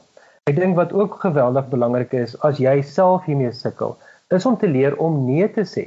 Ek 0.48 0.56
dink 0.60 0.76
wat 0.80 0.94
ook 0.94 1.20
geweldig 1.22 1.68
belangrik 1.72 2.14
is 2.14 2.36
as 2.48 2.60
jy 2.64 2.82
self 2.82 3.26
hiermee 3.28 3.52
sukkel, 3.52 3.98
is 4.32 4.46
om 4.46 4.58
te 4.58 4.68
leer 4.68 4.96
om 5.04 5.26
nee 5.26 5.48
te 5.52 5.66
sê, 5.68 5.86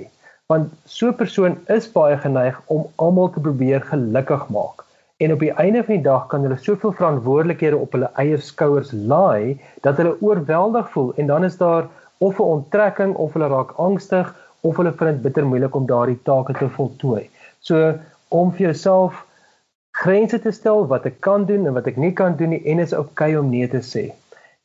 want 0.52 0.72
so 0.84 1.08
'n 1.08 1.16
persoon 1.22 1.58
is 1.68 1.88
baie 1.92 2.16
geneig 2.16 2.60
om 2.66 2.86
almal 2.96 3.30
te 3.30 3.40
probeer 3.40 3.80
gelukkig 3.92 4.48
maak. 4.48 4.84
En 5.20 5.32
op 5.32 5.40
die 5.44 5.52
einde 5.52 5.84
van 5.84 5.94
die 5.94 6.04
dag 6.04 6.26
kan 6.26 6.42
hulle 6.42 6.56
soveel 6.56 6.92
verantwoordelikhede 6.92 7.76
op 7.76 7.92
hulle 7.92 8.08
eie 8.22 8.38
skouers 8.40 8.92
laai 8.92 9.60
dat 9.84 9.96
hulle 10.00 10.16
oorweldig 10.20 10.90
voel 10.90 11.12
en 11.16 11.26
dan 11.26 11.44
is 11.44 11.56
daar 11.56 11.88
of 12.20 12.38
'n 12.38 12.50
onttrekking 12.54 13.14
of 13.14 13.32
hulle 13.32 13.48
raak 13.48 13.72
angstig 13.88 14.34
of 14.60 14.76
hulle 14.76 14.92
vind 14.92 15.10
dit 15.10 15.22
bitter 15.22 15.46
moeilik 15.46 15.74
om 15.74 15.86
daardie 15.86 16.18
take 16.28 16.52
te 16.58 16.68
voltooi. 16.76 17.28
So 17.60 17.98
om 18.28 18.52
vir 18.52 18.66
jouself 18.66 19.26
grense 20.02 20.38
te 20.38 20.52
stel 20.52 20.86
wat 20.86 21.06
ek 21.08 21.20
kan 21.26 21.44
doen 21.48 21.66
en 21.66 21.76
wat 21.78 21.86
ek 21.90 21.96
nie 21.96 22.12
kan 22.12 22.36
doen 22.36 22.52
nie 22.54 22.62
en 22.72 22.78
is 22.84 22.92
okay 22.96 23.34
om 23.36 23.50
nee 23.50 23.68
te 23.68 23.82
sê. 23.92 24.10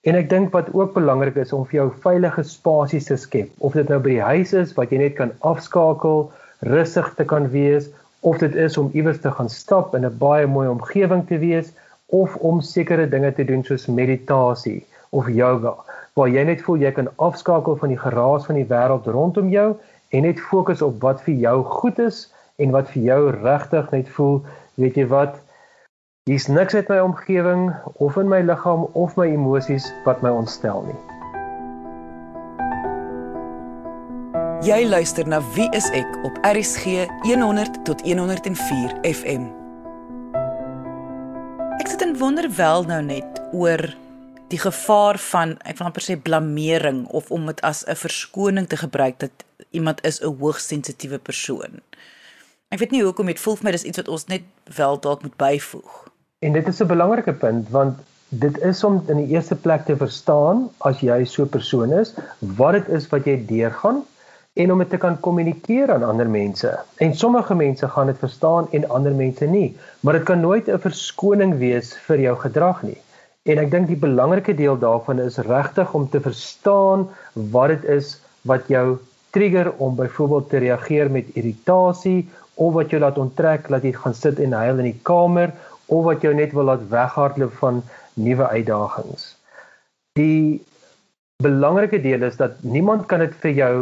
En 0.06 0.16
ek 0.16 0.30
dink 0.30 0.52
wat 0.54 0.74
ook 0.74 0.94
belangrik 0.94 1.38
is 1.42 1.54
om 1.54 1.66
vir 1.66 1.80
jou 1.80 1.88
veilige 2.04 2.44
spasies 2.44 3.08
te 3.10 3.18
skep. 3.18 3.50
Of 3.58 3.74
dit 3.74 3.90
nou 3.90 4.00
by 4.00 4.18
die 4.18 4.28
huis 4.32 4.54
is 4.54 4.76
wat 4.78 4.92
jy 4.92 5.02
net 5.02 5.16
kan 5.18 5.32
afskakel, 5.40 6.28
rustig 6.62 7.10
te 7.18 7.26
kan 7.26 7.50
wees, 7.56 7.90
of 8.22 8.38
dit 8.44 8.56
is 8.56 8.78
om 8.78 8.92
iewers 8.94 9.22
te 9.22 9.32
gaan 9.32 9.50
stap 9.50 9.96
in 9.96 10.06
'n 10.06 10.18
baie 10.18 10.46
mooi 10.48 10.68
omgewing 10.68 11.26
te 11.28 11.38
wees 11.38 11.72
of 12.08 12.36
om 12.36 12.62
sekere 12.62 13.10
dinge 13.10 13.32
te 13.32 13.46
doen 13.46 13.64
soos 13.64 13.88
meditasie 13.88 14.86
of 15.10 15.30
yoga 15.30 15.74
waar 16.16 16.30
jy 16.32 16.46
net 16.48 16.62
voel 16.64 16.80
jy 16.80 16.94
kan 16.96 17.10
afskakel 17.20 17.76
van 17.80 17.92
die 17.92 18.00
geraas 18.00 18.46
van 18.48 18.56
die 18.56 18.68
wêreld 18.70 19.08
rondom 19.12 19.50
jou 19.52 19.74
en 20.16 20.24
net 20.24 20.40
fokus 20.40 20.82
op 20.86 21.02
wat 21.04 21.20
vir 21.26 21.36
jou 21.42 21.58
goed 21.82 21.98
is 22.00 22.22
en 22.64 22.72
wat 22.72 22.88
vir 22.94 23.02
jou 23.04 23.18
regtig 23.34 23.90
net 23.92 24.12
voel, 24.16 24.38
weet 24.80 24.96
jy 24.96 25.04
wat? 25.12 25.36
Hier's 26.30 26.48
niks 26.48 26.78
uit 26.78 26.88
my 26.88 27.02
omgewing 27.04 27.66
of 28.00 28.16
in 28.16 28.32
my 28.32 28.40
liggaam 28.48 28.88
of 28.96 29.18
my 29.20 29.28
emosies 29.28 29.90
wat 30.06 30.24
my 30.24 30.32
ontstel 30.32 30.88
nie. 30.88 30.96
Jy 34.66 34.88
luister 34.88 35.28
na 35.28 35.42
Wie 35.54 35.68
is 35.76 35.92
ek 35.92 36.16
op 36.24 36.40
RSG 36.48 37.04
100 37.28 37.84
tot 37.86 38.00
104 38.08 38.96
FM. 39.12 39.52
Ek 41.84 41.92
sit 41.92 42.08
en 42.08 42.16
wonder 42.24 42.48
wel 42.56 42.88
nou 42.88 43.04
net 43.04 43.44
oor 43.52 43.84
die 44.56 44.62
gevaar 44.62 45.20
van 45.20 45.58
ek 45.68 45.80
wil 45.80 45.90
amper 45.90 46.04
sê 46.06 46.16
blameering 46.16 47.04
of 47.20 47.32
om 47.36 47.50
dit 47.52 47.62
as 47.70 47.84
'n 47.84 48.00
verskoning 48.06 48.68
te 48.72 48.78
gebruik 48.80 49.20
dat 49.20 49.44
iemand 49.72 50.04
is 50.10 50.22
'n 50.22 50.38
hoogsensitiewe 50.40 51.20
persoon. 51.20 51.82
Ek 52.70 52.80
weet 52.80 52.92
nie 52.92 53.04
hoekom 53.04 53.26
dit 53.26 53.40
voel 53.40 53.56
vir 53.56 53.66
my 53.66 53.72
dis 53.72 53.84
iets 53.84 53.98
wat 53.98 54.08
ons 54.08 54.26
net 54.28 54.44
wel 54.78 55.00
dalk 55.00 55.22
moet 55.22 55.38
byvoeg. 55.38 55.94
En 56.40 56.54
dit 56.54 56.68
is 56.68 56.82
'n 56.82 56.88
belangrike 56.88 57.34
punt 57.34 57.70
want 57.70 58.00
dit 58.30 58.58
is 58.62 58.84
om 58.84 59.04
in 59.08 59.18
die 59.18 59.36
eerste 59.36 59.56
plek 59.56 59.86
te 59.86 59.96
verstaan 59.98 60.70
as 60.78 61.00
jy 61.00 61.26
so 61.26 61.44
'n 61.44 61.50
persoon 61.50 61.92
is, 61.94 62.14
wat 62.40 62.72
dit 62.72 62.88
is 62.88 63.08
wat 63.08 63.26
jy 63.26 63.46
deurgaan 63.46 64.04
en 64.54 64.72
om 64.72 64.78
dit 64.78 64.90
te 64.90 64.98
kan 64.98 65.20
kommunikeer 65.20 65.94
aan 65.94 66.04
ander 66.04 66.30
mense. 66.30 66.80
En 66.98 67.16
sommige 67.16 67.56
mense 67.56 67.88
gaan 67.88 68.08
dit 68.08 68.18
verstaan 68.18 68.68
en 68.72 68.90
ander 68.90 69.16
mense 69.16 69.46
nie, 69.46 69.78
maar 70.00 70.14
dit 70.14 70.24
kan 70.24 70.40
nooit 70.40 70.68
'n 70.68 70.80
verskoning 70.80 71.58
wees 71.58 71.98
vir 72.08 72.20
jou 72.20 72.36
gedrag 72.38 72.84
nie. 72.84 73.02
En 73.46 73.60
ek 73.62 73.68
dink 73.70 73.92
die 73.92 74.00
belangrike 74.02 74.56
deel 74.58 74.78
daarvan 74.82 75.20
is 75.22 75.38
regtig 75.46 75.92
om 75.94 76.08
te 76.10 76.22
verstaan 76.22 77.04
wat 77.54 77.76
dit 77.76 77.84
is 77.96 78.16
wat 78.50 78.66
jou 78.74 78.98
trigger 79.38 79.70
om 79.78 79.98
byvoorbeeld 80.00 80.50
te 80.50 80.62
reageer 80.64 81.12
met 81.14 81.30
irritasie 81.38 82.26
of 82.56 82.74
wat 82.74 82.90
jou 82.90 83.02
laat 83.04 83.20
onttrek 83.22 83.68
dat 83.70 83.86
jy 83.86 83.92
gaan 83.94 84.16
sit 84.18 84.42
en 84.42 84.56
huil 84.58 84.82
in 84.82 84.90
die 84.90 85.02
kamer 85.10 85.54
of 85.94 86.08
wat 86.08 86.26
jou 86.26 86.32
net 86.34 86.56
wil 86.58 86.72
laat 86.72 86.88
weghardloop 86.90 87.54
van 87.60 87.84
nuwe 88.18 88.48
uitdagings. 88.48 89.28
Die 90.18 90.64
belangrike 91.44 92.02
deel 92.02 92.26
is 92.26 92.40
dat 92.42 92.58
niemand 92.64 93.06
kan 93.12 93.22
dit 93.22 93.38
vir 93.44 93.54
jou 93.60 93.74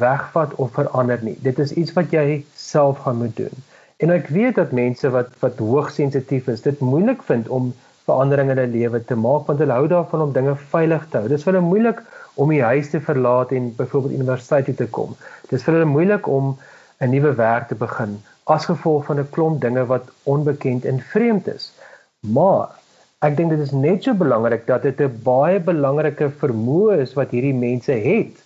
wegvat 0.00 0.54
of 0.62 0.72
verander 0.78 1.20
nie. 1.26 1.36
Dit 1.44 1.58
is 1.60 1.76
iets 1.76 1.92
wat 1.98 2.14
jy 2.16 2.40
self 2.56 3.04
gaan 3.04 3.20
moet 3.20 3.36
doen. 3.36 3.68
En 4.00 4.16
ek 4.16 4.32
weet 4.32 4.56
dat 4.56 4.72
mense 4.72 5.12
wat 5.12 5.34
wat 5.44 5.60
hoogsensitief 5.60 6.48
is, 6.48 6.64
dit 6.64 6.80
moeilik 6.80 7.20
vind 7.28 7.52
om 7.52 7.74
veranderinge 8.08 8.52
in 8.52 8.58
hulle 8.58 8.72
lewe 8.72 9.04
te 9.04 9.16
maak 9.16 9.46
want 9.48 9.62
hulle 9.62 9.76
hou 9.76 9.86
daarvan 9.88 10.24
om 10.26 10.32
dinge 10.32 10.56
veilig 10.72 11.06
te 11.10 11.18
hou. 11.18 11.28
Dit 11.28 11.38
is 11.38 11.46
vir 11.46 11.54
hulle 11.54 11.66
moeilik 11.66 12.02
om 12.34 12.50
die 12.54 12.62
huis 12.62 12.90
te 12.90 13.00
verlaat 13.00 13.52
en 13.52 13.70
byvoorbeeld 13.76 14.18
universiteit 14.20 14.70
toe 14.70 14.74
te 14.74 14.90
kom. 14.98 15.16
Dit 15.48 15.58
is 15.60 15.64
vir 15.66 15.78
hulle 15.78 15.92
moeilik 15.92 16.28
om 16.28 16.56
'n 17.00 17.10
nuwe 17.10 17.34
werk 17.34 17.68
te 17.68 17.74
begin 17.74 18.20
as 18.44 18.66
gevolg 18.66 19.04
van 19.06 19.20
'n 19.20 19.30
klomp 19.30 19.60
dinge 19.60 19.86
wat 19.86 20.10
onbekend 20.24 20.84
en 20.84 21.00
vreemd 21.12 21.46
is. 21.48 21.72
Maar 22.20 22.80
Ek 23.26 23.34
dink 23.36 23.50
dit 23.52 23.60
is 23.60 23.72
net 23.76 24.06
so 24.06 24.16
belangrik 24.16 24.62
dat 24.68 24.84
dit 24.86 25.00
'n 25.04 25.16
baie 25.24 25.58
belangrike 25.60 26.28
vermoë 26.42 26.94
is 27.02 27.10
wat 27.18 27.34
hierdie 27.36 27.56
mense 27.64 27.92
het, 27.92 28.38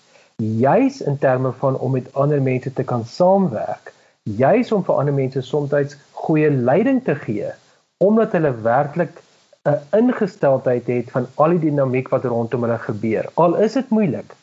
juis 0.62 0.96
in 1.10 1.18
terme 1.24 1.52
van 1.60 1.76
om 1.78 1.92
met 1.94 2.08
ander 2.22 2.42
mense 2.42 2.72
te 2.72 2.82
kan 2.82 3.04
saamwerk, 3.04 3.92
juis 4.24 4.72
om 4.72 4.82
vir 4.88 4.98
ander 4.98 5.14
mense 5.14 5.42
soms 5.42 5.94
goeie 6.24 6.50
leiding 6.50 7.04
te 7.04 7.14
gee, 7.14 7.52
omdat 7.98 8.32
hulle 8.32 8.50
werklik 8.66 9.22
'n 9.68 9.80
ingesteldheid 9.96 10.86
het 10.86 11.10
van 11.10 11.26
al 11.34 11.54
die 11.56 11.70
dinamiek 11.70 12.08
wat 12.12 12.24
rondom 12.24 12.66
hulle 12.66 12.78
gebeur. 12.78 13.28
Al 13.34 13.56
is 13.66 13.72
dit 13.72 13.88
moeilik, 13.88 14.34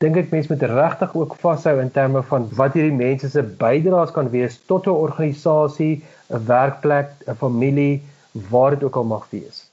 dink 0.00 0.16
ek 0.16 0.30
mense 0.30 0.52
moet 0.52 0.62
regtig 0.70 1.14
ook 1.14 1.34
vashou 1.42 1.74
in 1.80 1.90
terme 1.90 2.22
van 2.30 2.48
wat 2.58 2.78
hierdie 2.78 2.96
mense 2.96 3.28
se 3.30 3.42
bydraes 3.42 4.14
kan 4.16 4.30
wees 4.30 4.60
tot 4.66 4.86
'n 4.86 4.96
organisasie, 5.06 6.02
'n 6.30 6.46
werkplek, 6.46 7.12
'n 7.26 7.36
familie, 7.44 8.02
waar 8.32 8.70
dit 8.70 8.82
ook 8.82 8.96
al 8.96 9.04
mag 9.04 9.28
wees. 9.30 9.70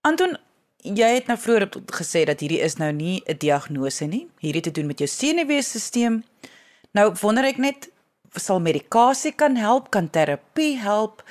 Anton, 0.00 0.36
jy 0.82 1.14
het 1.14 1.26
nou 1.26 1.38
vroeër 1.38 1.68
gesê 1.86 2.24
dat 2.24 2.40
hierdie 2.40 2.60
is 2.60 2.76
nou 2.76 2.92
nie 2.92 3.22
'n 3.24 3.38
diagnose 3.38 4.04
nie. 4.04 4.28
Hierdie 4.38 4.62
te 4.62 4.70
doen 4.70 4.86
met 4.86 4.98
jou 4.98 5.08
senuweestelsel. 5.08 6.20
Nou 6.92 7.14
wonder 7.20 7.44
ek 7.44 7.56
net 7.56 7.88
sal 8.34 8.60
medikasie 8.60 9.32
kan 9.32 9.56
help, 9.56 9.90
kan 9.90 10.10
terapie 10.10 10.76
help 10.78 11.22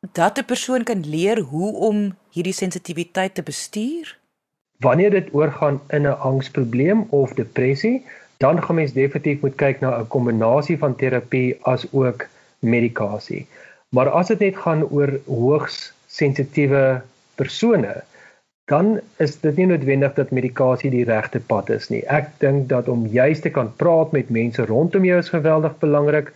dat 0.00 0.38
'n 0.38 0.44
persoon 0.44 0.82
kan 0.82 1.06
leer 1.06 1.38
hoe 1.40 1.72
om 1.74 2.16
hierdie 2.30 2.52
sensitiwiteit 2.52 3.34
te 3.34 3.42
bestuur? 3.42 4.18
Wanneer 4.78 5.10
dit 5.10 5.28
oorgaan 5.32 5.80
in 5.88 6.02
'n 6.02 6.18
angsprobleem 6.18 7.06
of 7.08 7.32
depressie, 7.32 8.04
dan 8.36 8.62
gaan 8.62 8.74
mens 8.74 8.92
definitief 8.92 9.40
moet 9.40 9.54
kyk 9.54 9.80
na 9.80 9.98
'n 9.98 10.08
kombinasie 10.08 10.78
van 10.78 10.96
terapie 10.96 11.56
as 11.62 11.86
ook 11.92 12.26
medikasie. 12.58 13.46
Maar 13.88 14.08
as 14.08 14.26
dit 14.26 14.38
net 14.38 14.56
gaan 14.56 14.84
oor 14.88 15.20
hoogs 15.26 15.92
sensitiewe 16.06 17.02
persone, 17.34 18.02
dan 18.64 19.00
is 19.16 19.40
dit 19.40 19.56
nie 19.56 19.66
noodwendig 19.66 20.14
dat 20.14 20.30
medikasie 20.30 20.90
die 20.90 21.04
regte 21.04 21.40
pad 21.40 21.70
is 21.70 21.88
nie. 21.88 22.02
Ek 22.06 22.28
dink 22.38 22.68
dat 22.68 22.88
om 22.88 23.06
juis 23.06 23.40
te 23.40 23.50
kan 23.50 23.76
praat 23.76 24.12
met 24.12 24.30
mense 24.30 24.64
rondom 24.64 25.04
jou 25.04 25.18
is 25.18 25.28
geweldig 25.28 25.78
belangrik 25.78 26.32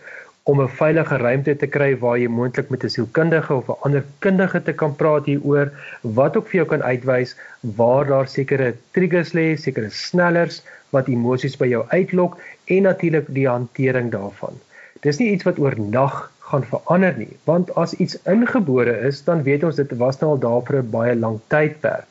om 0.51 0.61
'n 0.61 0.75
veilige 0.77 1.17
ruimte 1.17 1.55
te 1.55 1.67
kry 1.67 1.89
waar 1.99 2.17
jy 2.19 2.27
moontlik 2.27 2.69
met 2.69 2.83
'n 2.83 2.93
sielkundige 2.95 3.53
of 3.53 3.69
'n 3.69 3.81
ander 3.87 4.03
kundige 4.25 4.63
te 4.63 4.73
kan 4.81 4.95
praat 4.95 5.25
hieroor 5.25 5.71
wat 6.01 6.37
ook 6.37 6.47
vir 6.47 6.57
jou 6.59 6.67
kan 6.71 6.83
uitwys 6.83 7.35
waar 7.61 8.05
daar 8.05 8.27
sekere 8.27 8.75
triggers 8.91 9.31
lê, 9.33 9.55
sekere 9.55 9.89
snellers 9.89 10.61
wat 10.89 11.07
emosies 11.07 11.57
by 11.57 11.67
jou 11.67 11.85
uitlok 11.87 12.37
en 12.65 12.81
natuurlik 12.89 13.27
die 13.27 13.47
hantering 13.47 14.11
daarvan. 14.11 14.59
Dis 15.01 15.17
nie 15.19 15.31
iets 15.31 15.43
wat 15.43 15.59
oornag 15.59 16.31
gaan 16.39 16.63
verander 16.63 17.17
nie, 17.17 17.37
want 17.43 17.75
as 17.75 17.93
iets 17.93 18.19
ingebore 18.27 18.99
is, 19.07 19.23
dan 19.23 19.43
weet 19.43 19.63
ons 19.63 19.75
dit 19.75 19.97
was 19.97 20.19
nou 20.19 20.31
al 20.31 20.39
daar 20.39 20.61
vir 20.67 20.77
'n 20.81 20.89
baie 20.91 21.15
lang 21.15 21.39
tydperk. 21.47 22.07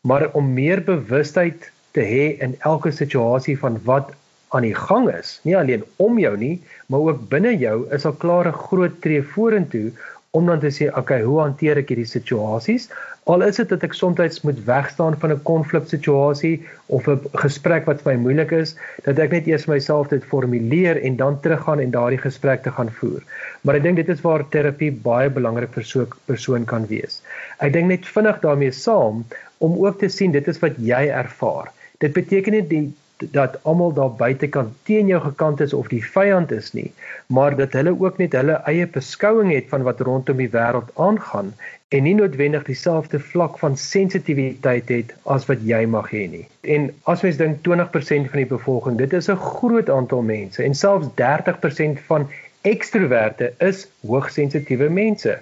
Maar 0.00 0.30
om 0.32 0.54
meer 0.54 0.80
bewustheid 0.84 1.70
te 1.92 2.00
hê 2.00 2.40
in 2.40 2.56
elke 2.58 2.90
situasie 2.90 3.58
van 3.58 3.78
wat 3.84 4.12
aan 4.54 4.62
die 4.62 4.74
gang 4.74 5.08
is, 5.10 5.40
nie 5.42 5.56
alleen 5.58 5.82
om 6.02 6.18
jou 6.18 6.36
nie, 6.38 6.62
maar 6.86 7.08
ook 7.08 7.28
binne 7.30 7.56
jou, 7.58 7.78
is 7.94 8.06
al 8.06 8.12
klaar 8.22 8.46
'n 8.48 8.60
groot 8.68 9.00
tree 9.00 9.22
vorentoe 9.22 9.92
om 10.30 10.46
dan 10.46 10.60
te 10.60 10.70
sê, 10.70 10.88
okay, 10.98 11.22
hoe 11.22 11.40
hanteer 11.40 11.78
ek 11.80 11.88
hierdie 11.88 12.08
situasies? 12.08 12.90
Al 13.26 13.42
is 13.42 13.56
dit 13.58 13.68
dat 13.68 13.82
ek 13.82 13.94
soms 13.96 14.42
moet 14.46 14.58
wegstaan 14.66 15.16
van 15.22 15.32
'n 15.32 15.42
konfliksituasie 15.42 16.62
of 16.86 17.08
'n 17.08 17.20
gesprek 17.42 17.86
wat 17.86 18.02
vir 18.02 18.12
my 18.12 18.18
moeilik 18.22 18.52
is, 18.52 18.76
dat 19.04 19.18
ek 19.18 19.32
net 19.32 19.46
eers 19.46 19.66
myself 19.66 20.08
dit 20.08 20.24
formuleer 20.24 21.02
en 21.02 21.16
dan 21.16 21.40
teruggaan 21.40 21.80
en 21.80 21.90
daardie 21.90 22.22
gesprek 22.22 22.62
te 22.62 22.70
gaan 22.70 22.90
voer. 23.00 23.22
Maar 23.62 23.74
ek 23.74 23.82
dink 23.82 23.96
dit 23.96 24.08
is 24.08 24.20
waar 24.20 24.48
terapie 24.48 24.92
baie 24.92 25.30
belangrik 25.30 25.72
vir 25.74 25.84
so 25.84 26.00
'n 26.02 26.12
persoon 26.26 26.64
kan 26.64 26.86
wees. 26.86 27.22
Ek 27.58 27.72
dink 27.72 27.88
net 27.88 28.06
vinnig 28.06 28.40
daarmee 28.40 28.70
saam 28.70 29.24
om 29.58 29.84
ook 29.86 29.98
te 29.98 30.08
sien 30.08 30.30
dit 30.30 30.48
is 30.48 30.58
wat 30.58 30.76
jy 30.78 31.08
ervaar. 31.08 31.72
Dit 31.98 32.12
beteken 32.12 32.52
nie 32.52 32.62
die 32.62 32.92
dat 33.16 33.58
almal 33.62 33.92
daar 33.92 34.12
buitekant 34.12 34.74
teen 34.82 35.06
jou 35.06 35.20
gekant 35.20 35.60
is 35.60 35.72
of 35.72 35.88
die 35.88 36.02
vyand 36.04 36.50
is 36.52 36.72
nie, 36.72 36.92
maar 37.26 37.56
dat 37.56 37.72
hulle 37.72 37.94
ook 38.00 38.18
net 38.18 38.36
hulle 38.36 38.60
eie 38.68 38.86
beskouing 38.86 39.52
het 39.52 39.68
van 39.72 39.86
wat 39.88 40.00
rondom 40.00 40.36
die 40.36 40.50
wêreld 40.52 40.92
aangaan 40.94 41.54
en 41.94 42.02
nie 42.02 42.14
noodwendig 42.18 42.64
dieselfde 42.66 43.20
vlak 43.20 43.58
van 43.58 43.76
sensitiwiteit 43.78 44.88
het 44.90 45.14
as 45.36 45.46
wat 45.50 45.62
jy 45.62 45.84
mag 45.86 46.10
hê 46.12 46.24
nie. 46.30 46.44
En 46.60 46.90
as 47.04 47.22
mens 47.22 47.38
dink 47.40 47.62
20% 47.68 48.30
van 48.32 48.42
die 48.42 48.50
bevolking, 48.50 48.98
dit 48.98 49.12
is 49.12 49.30
'n 49.30 49.36
groot 49.36 49.90
aantal 49.90 50.22
mense 50.22 50.62
en 50.62 50.74
selfs 50.74 51.08
30% 51.14 52.00
van 52.08 52.28
ekstroverte 52.62 53.52
is 53.58 53.86
hoogsensitiewe 54.06 54.88
mense. 54.88 55.38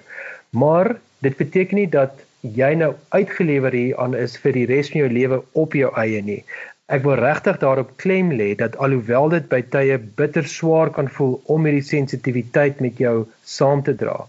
Maar 0.49 0.95
dit 1.19 1.37
beteken 1.37 1.75
nie 1.75 1.89
dat 1.89 2.11
jy 2.41 2.73
nou 2.77 2.93
uitgelewer 3.09 3.73
hier 3.73 3.97
aan 3.97 4.13
is 4.15 4.37
vir 4.37 4.53
die 4.53 4.65
res 4.69 4.91
van 4.93 5.01
jou 5.01 5.09
lewe 5.09 5.41
op 5.51 5.73
jou 5.73 5.89
eie 5.97 6.21
nie. 6.21 6.43
Ek 6.85 7.01
wil 7.01 7.15
regtig 7.17 7.55
daarop 7.61 7.95
klem 8.01 8.27
lê 8.39 8.51
dat 8.57 8.75
alhoewel 8.85 9.31
dit 9.33 9.45
by 9.53 9.61
tye 9.75 9.95
bitter 10.19 10.45
swaar 10.55 10.91
kan 10.97 11.07
voel 11.15 11.31
om 11.55 11.65
hierdie 11.65 11.87
sensitiwiteit 11.87 12.83
met 12.85 13.01
jou 13.01 13.15
saam 13.55 13.81
te 13.87 13.95
dra, 14.01 14.19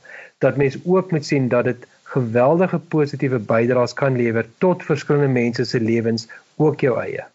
dat 0.44 0.56
mens 0.62 0.78
ook 0.84 1.12
moet 1.12 1.28
sien 1.28 1.50
dat 1.52 1.68
dit 1.68 1.84
geweldige 2.16 2.80
positiewe 2.96 3.42
bydraes 3.52 3.92
kan 4.00 4.16
lewer 4.16 4.48
tot 4.64 4.88
verskillende 4.88 5.32
mense 5.36 5.68
se 5.68 5.80
lewens, 5.80 6.28
ook 6.56 6.80
jou 6.80 6.96
eie. 7.02 7.28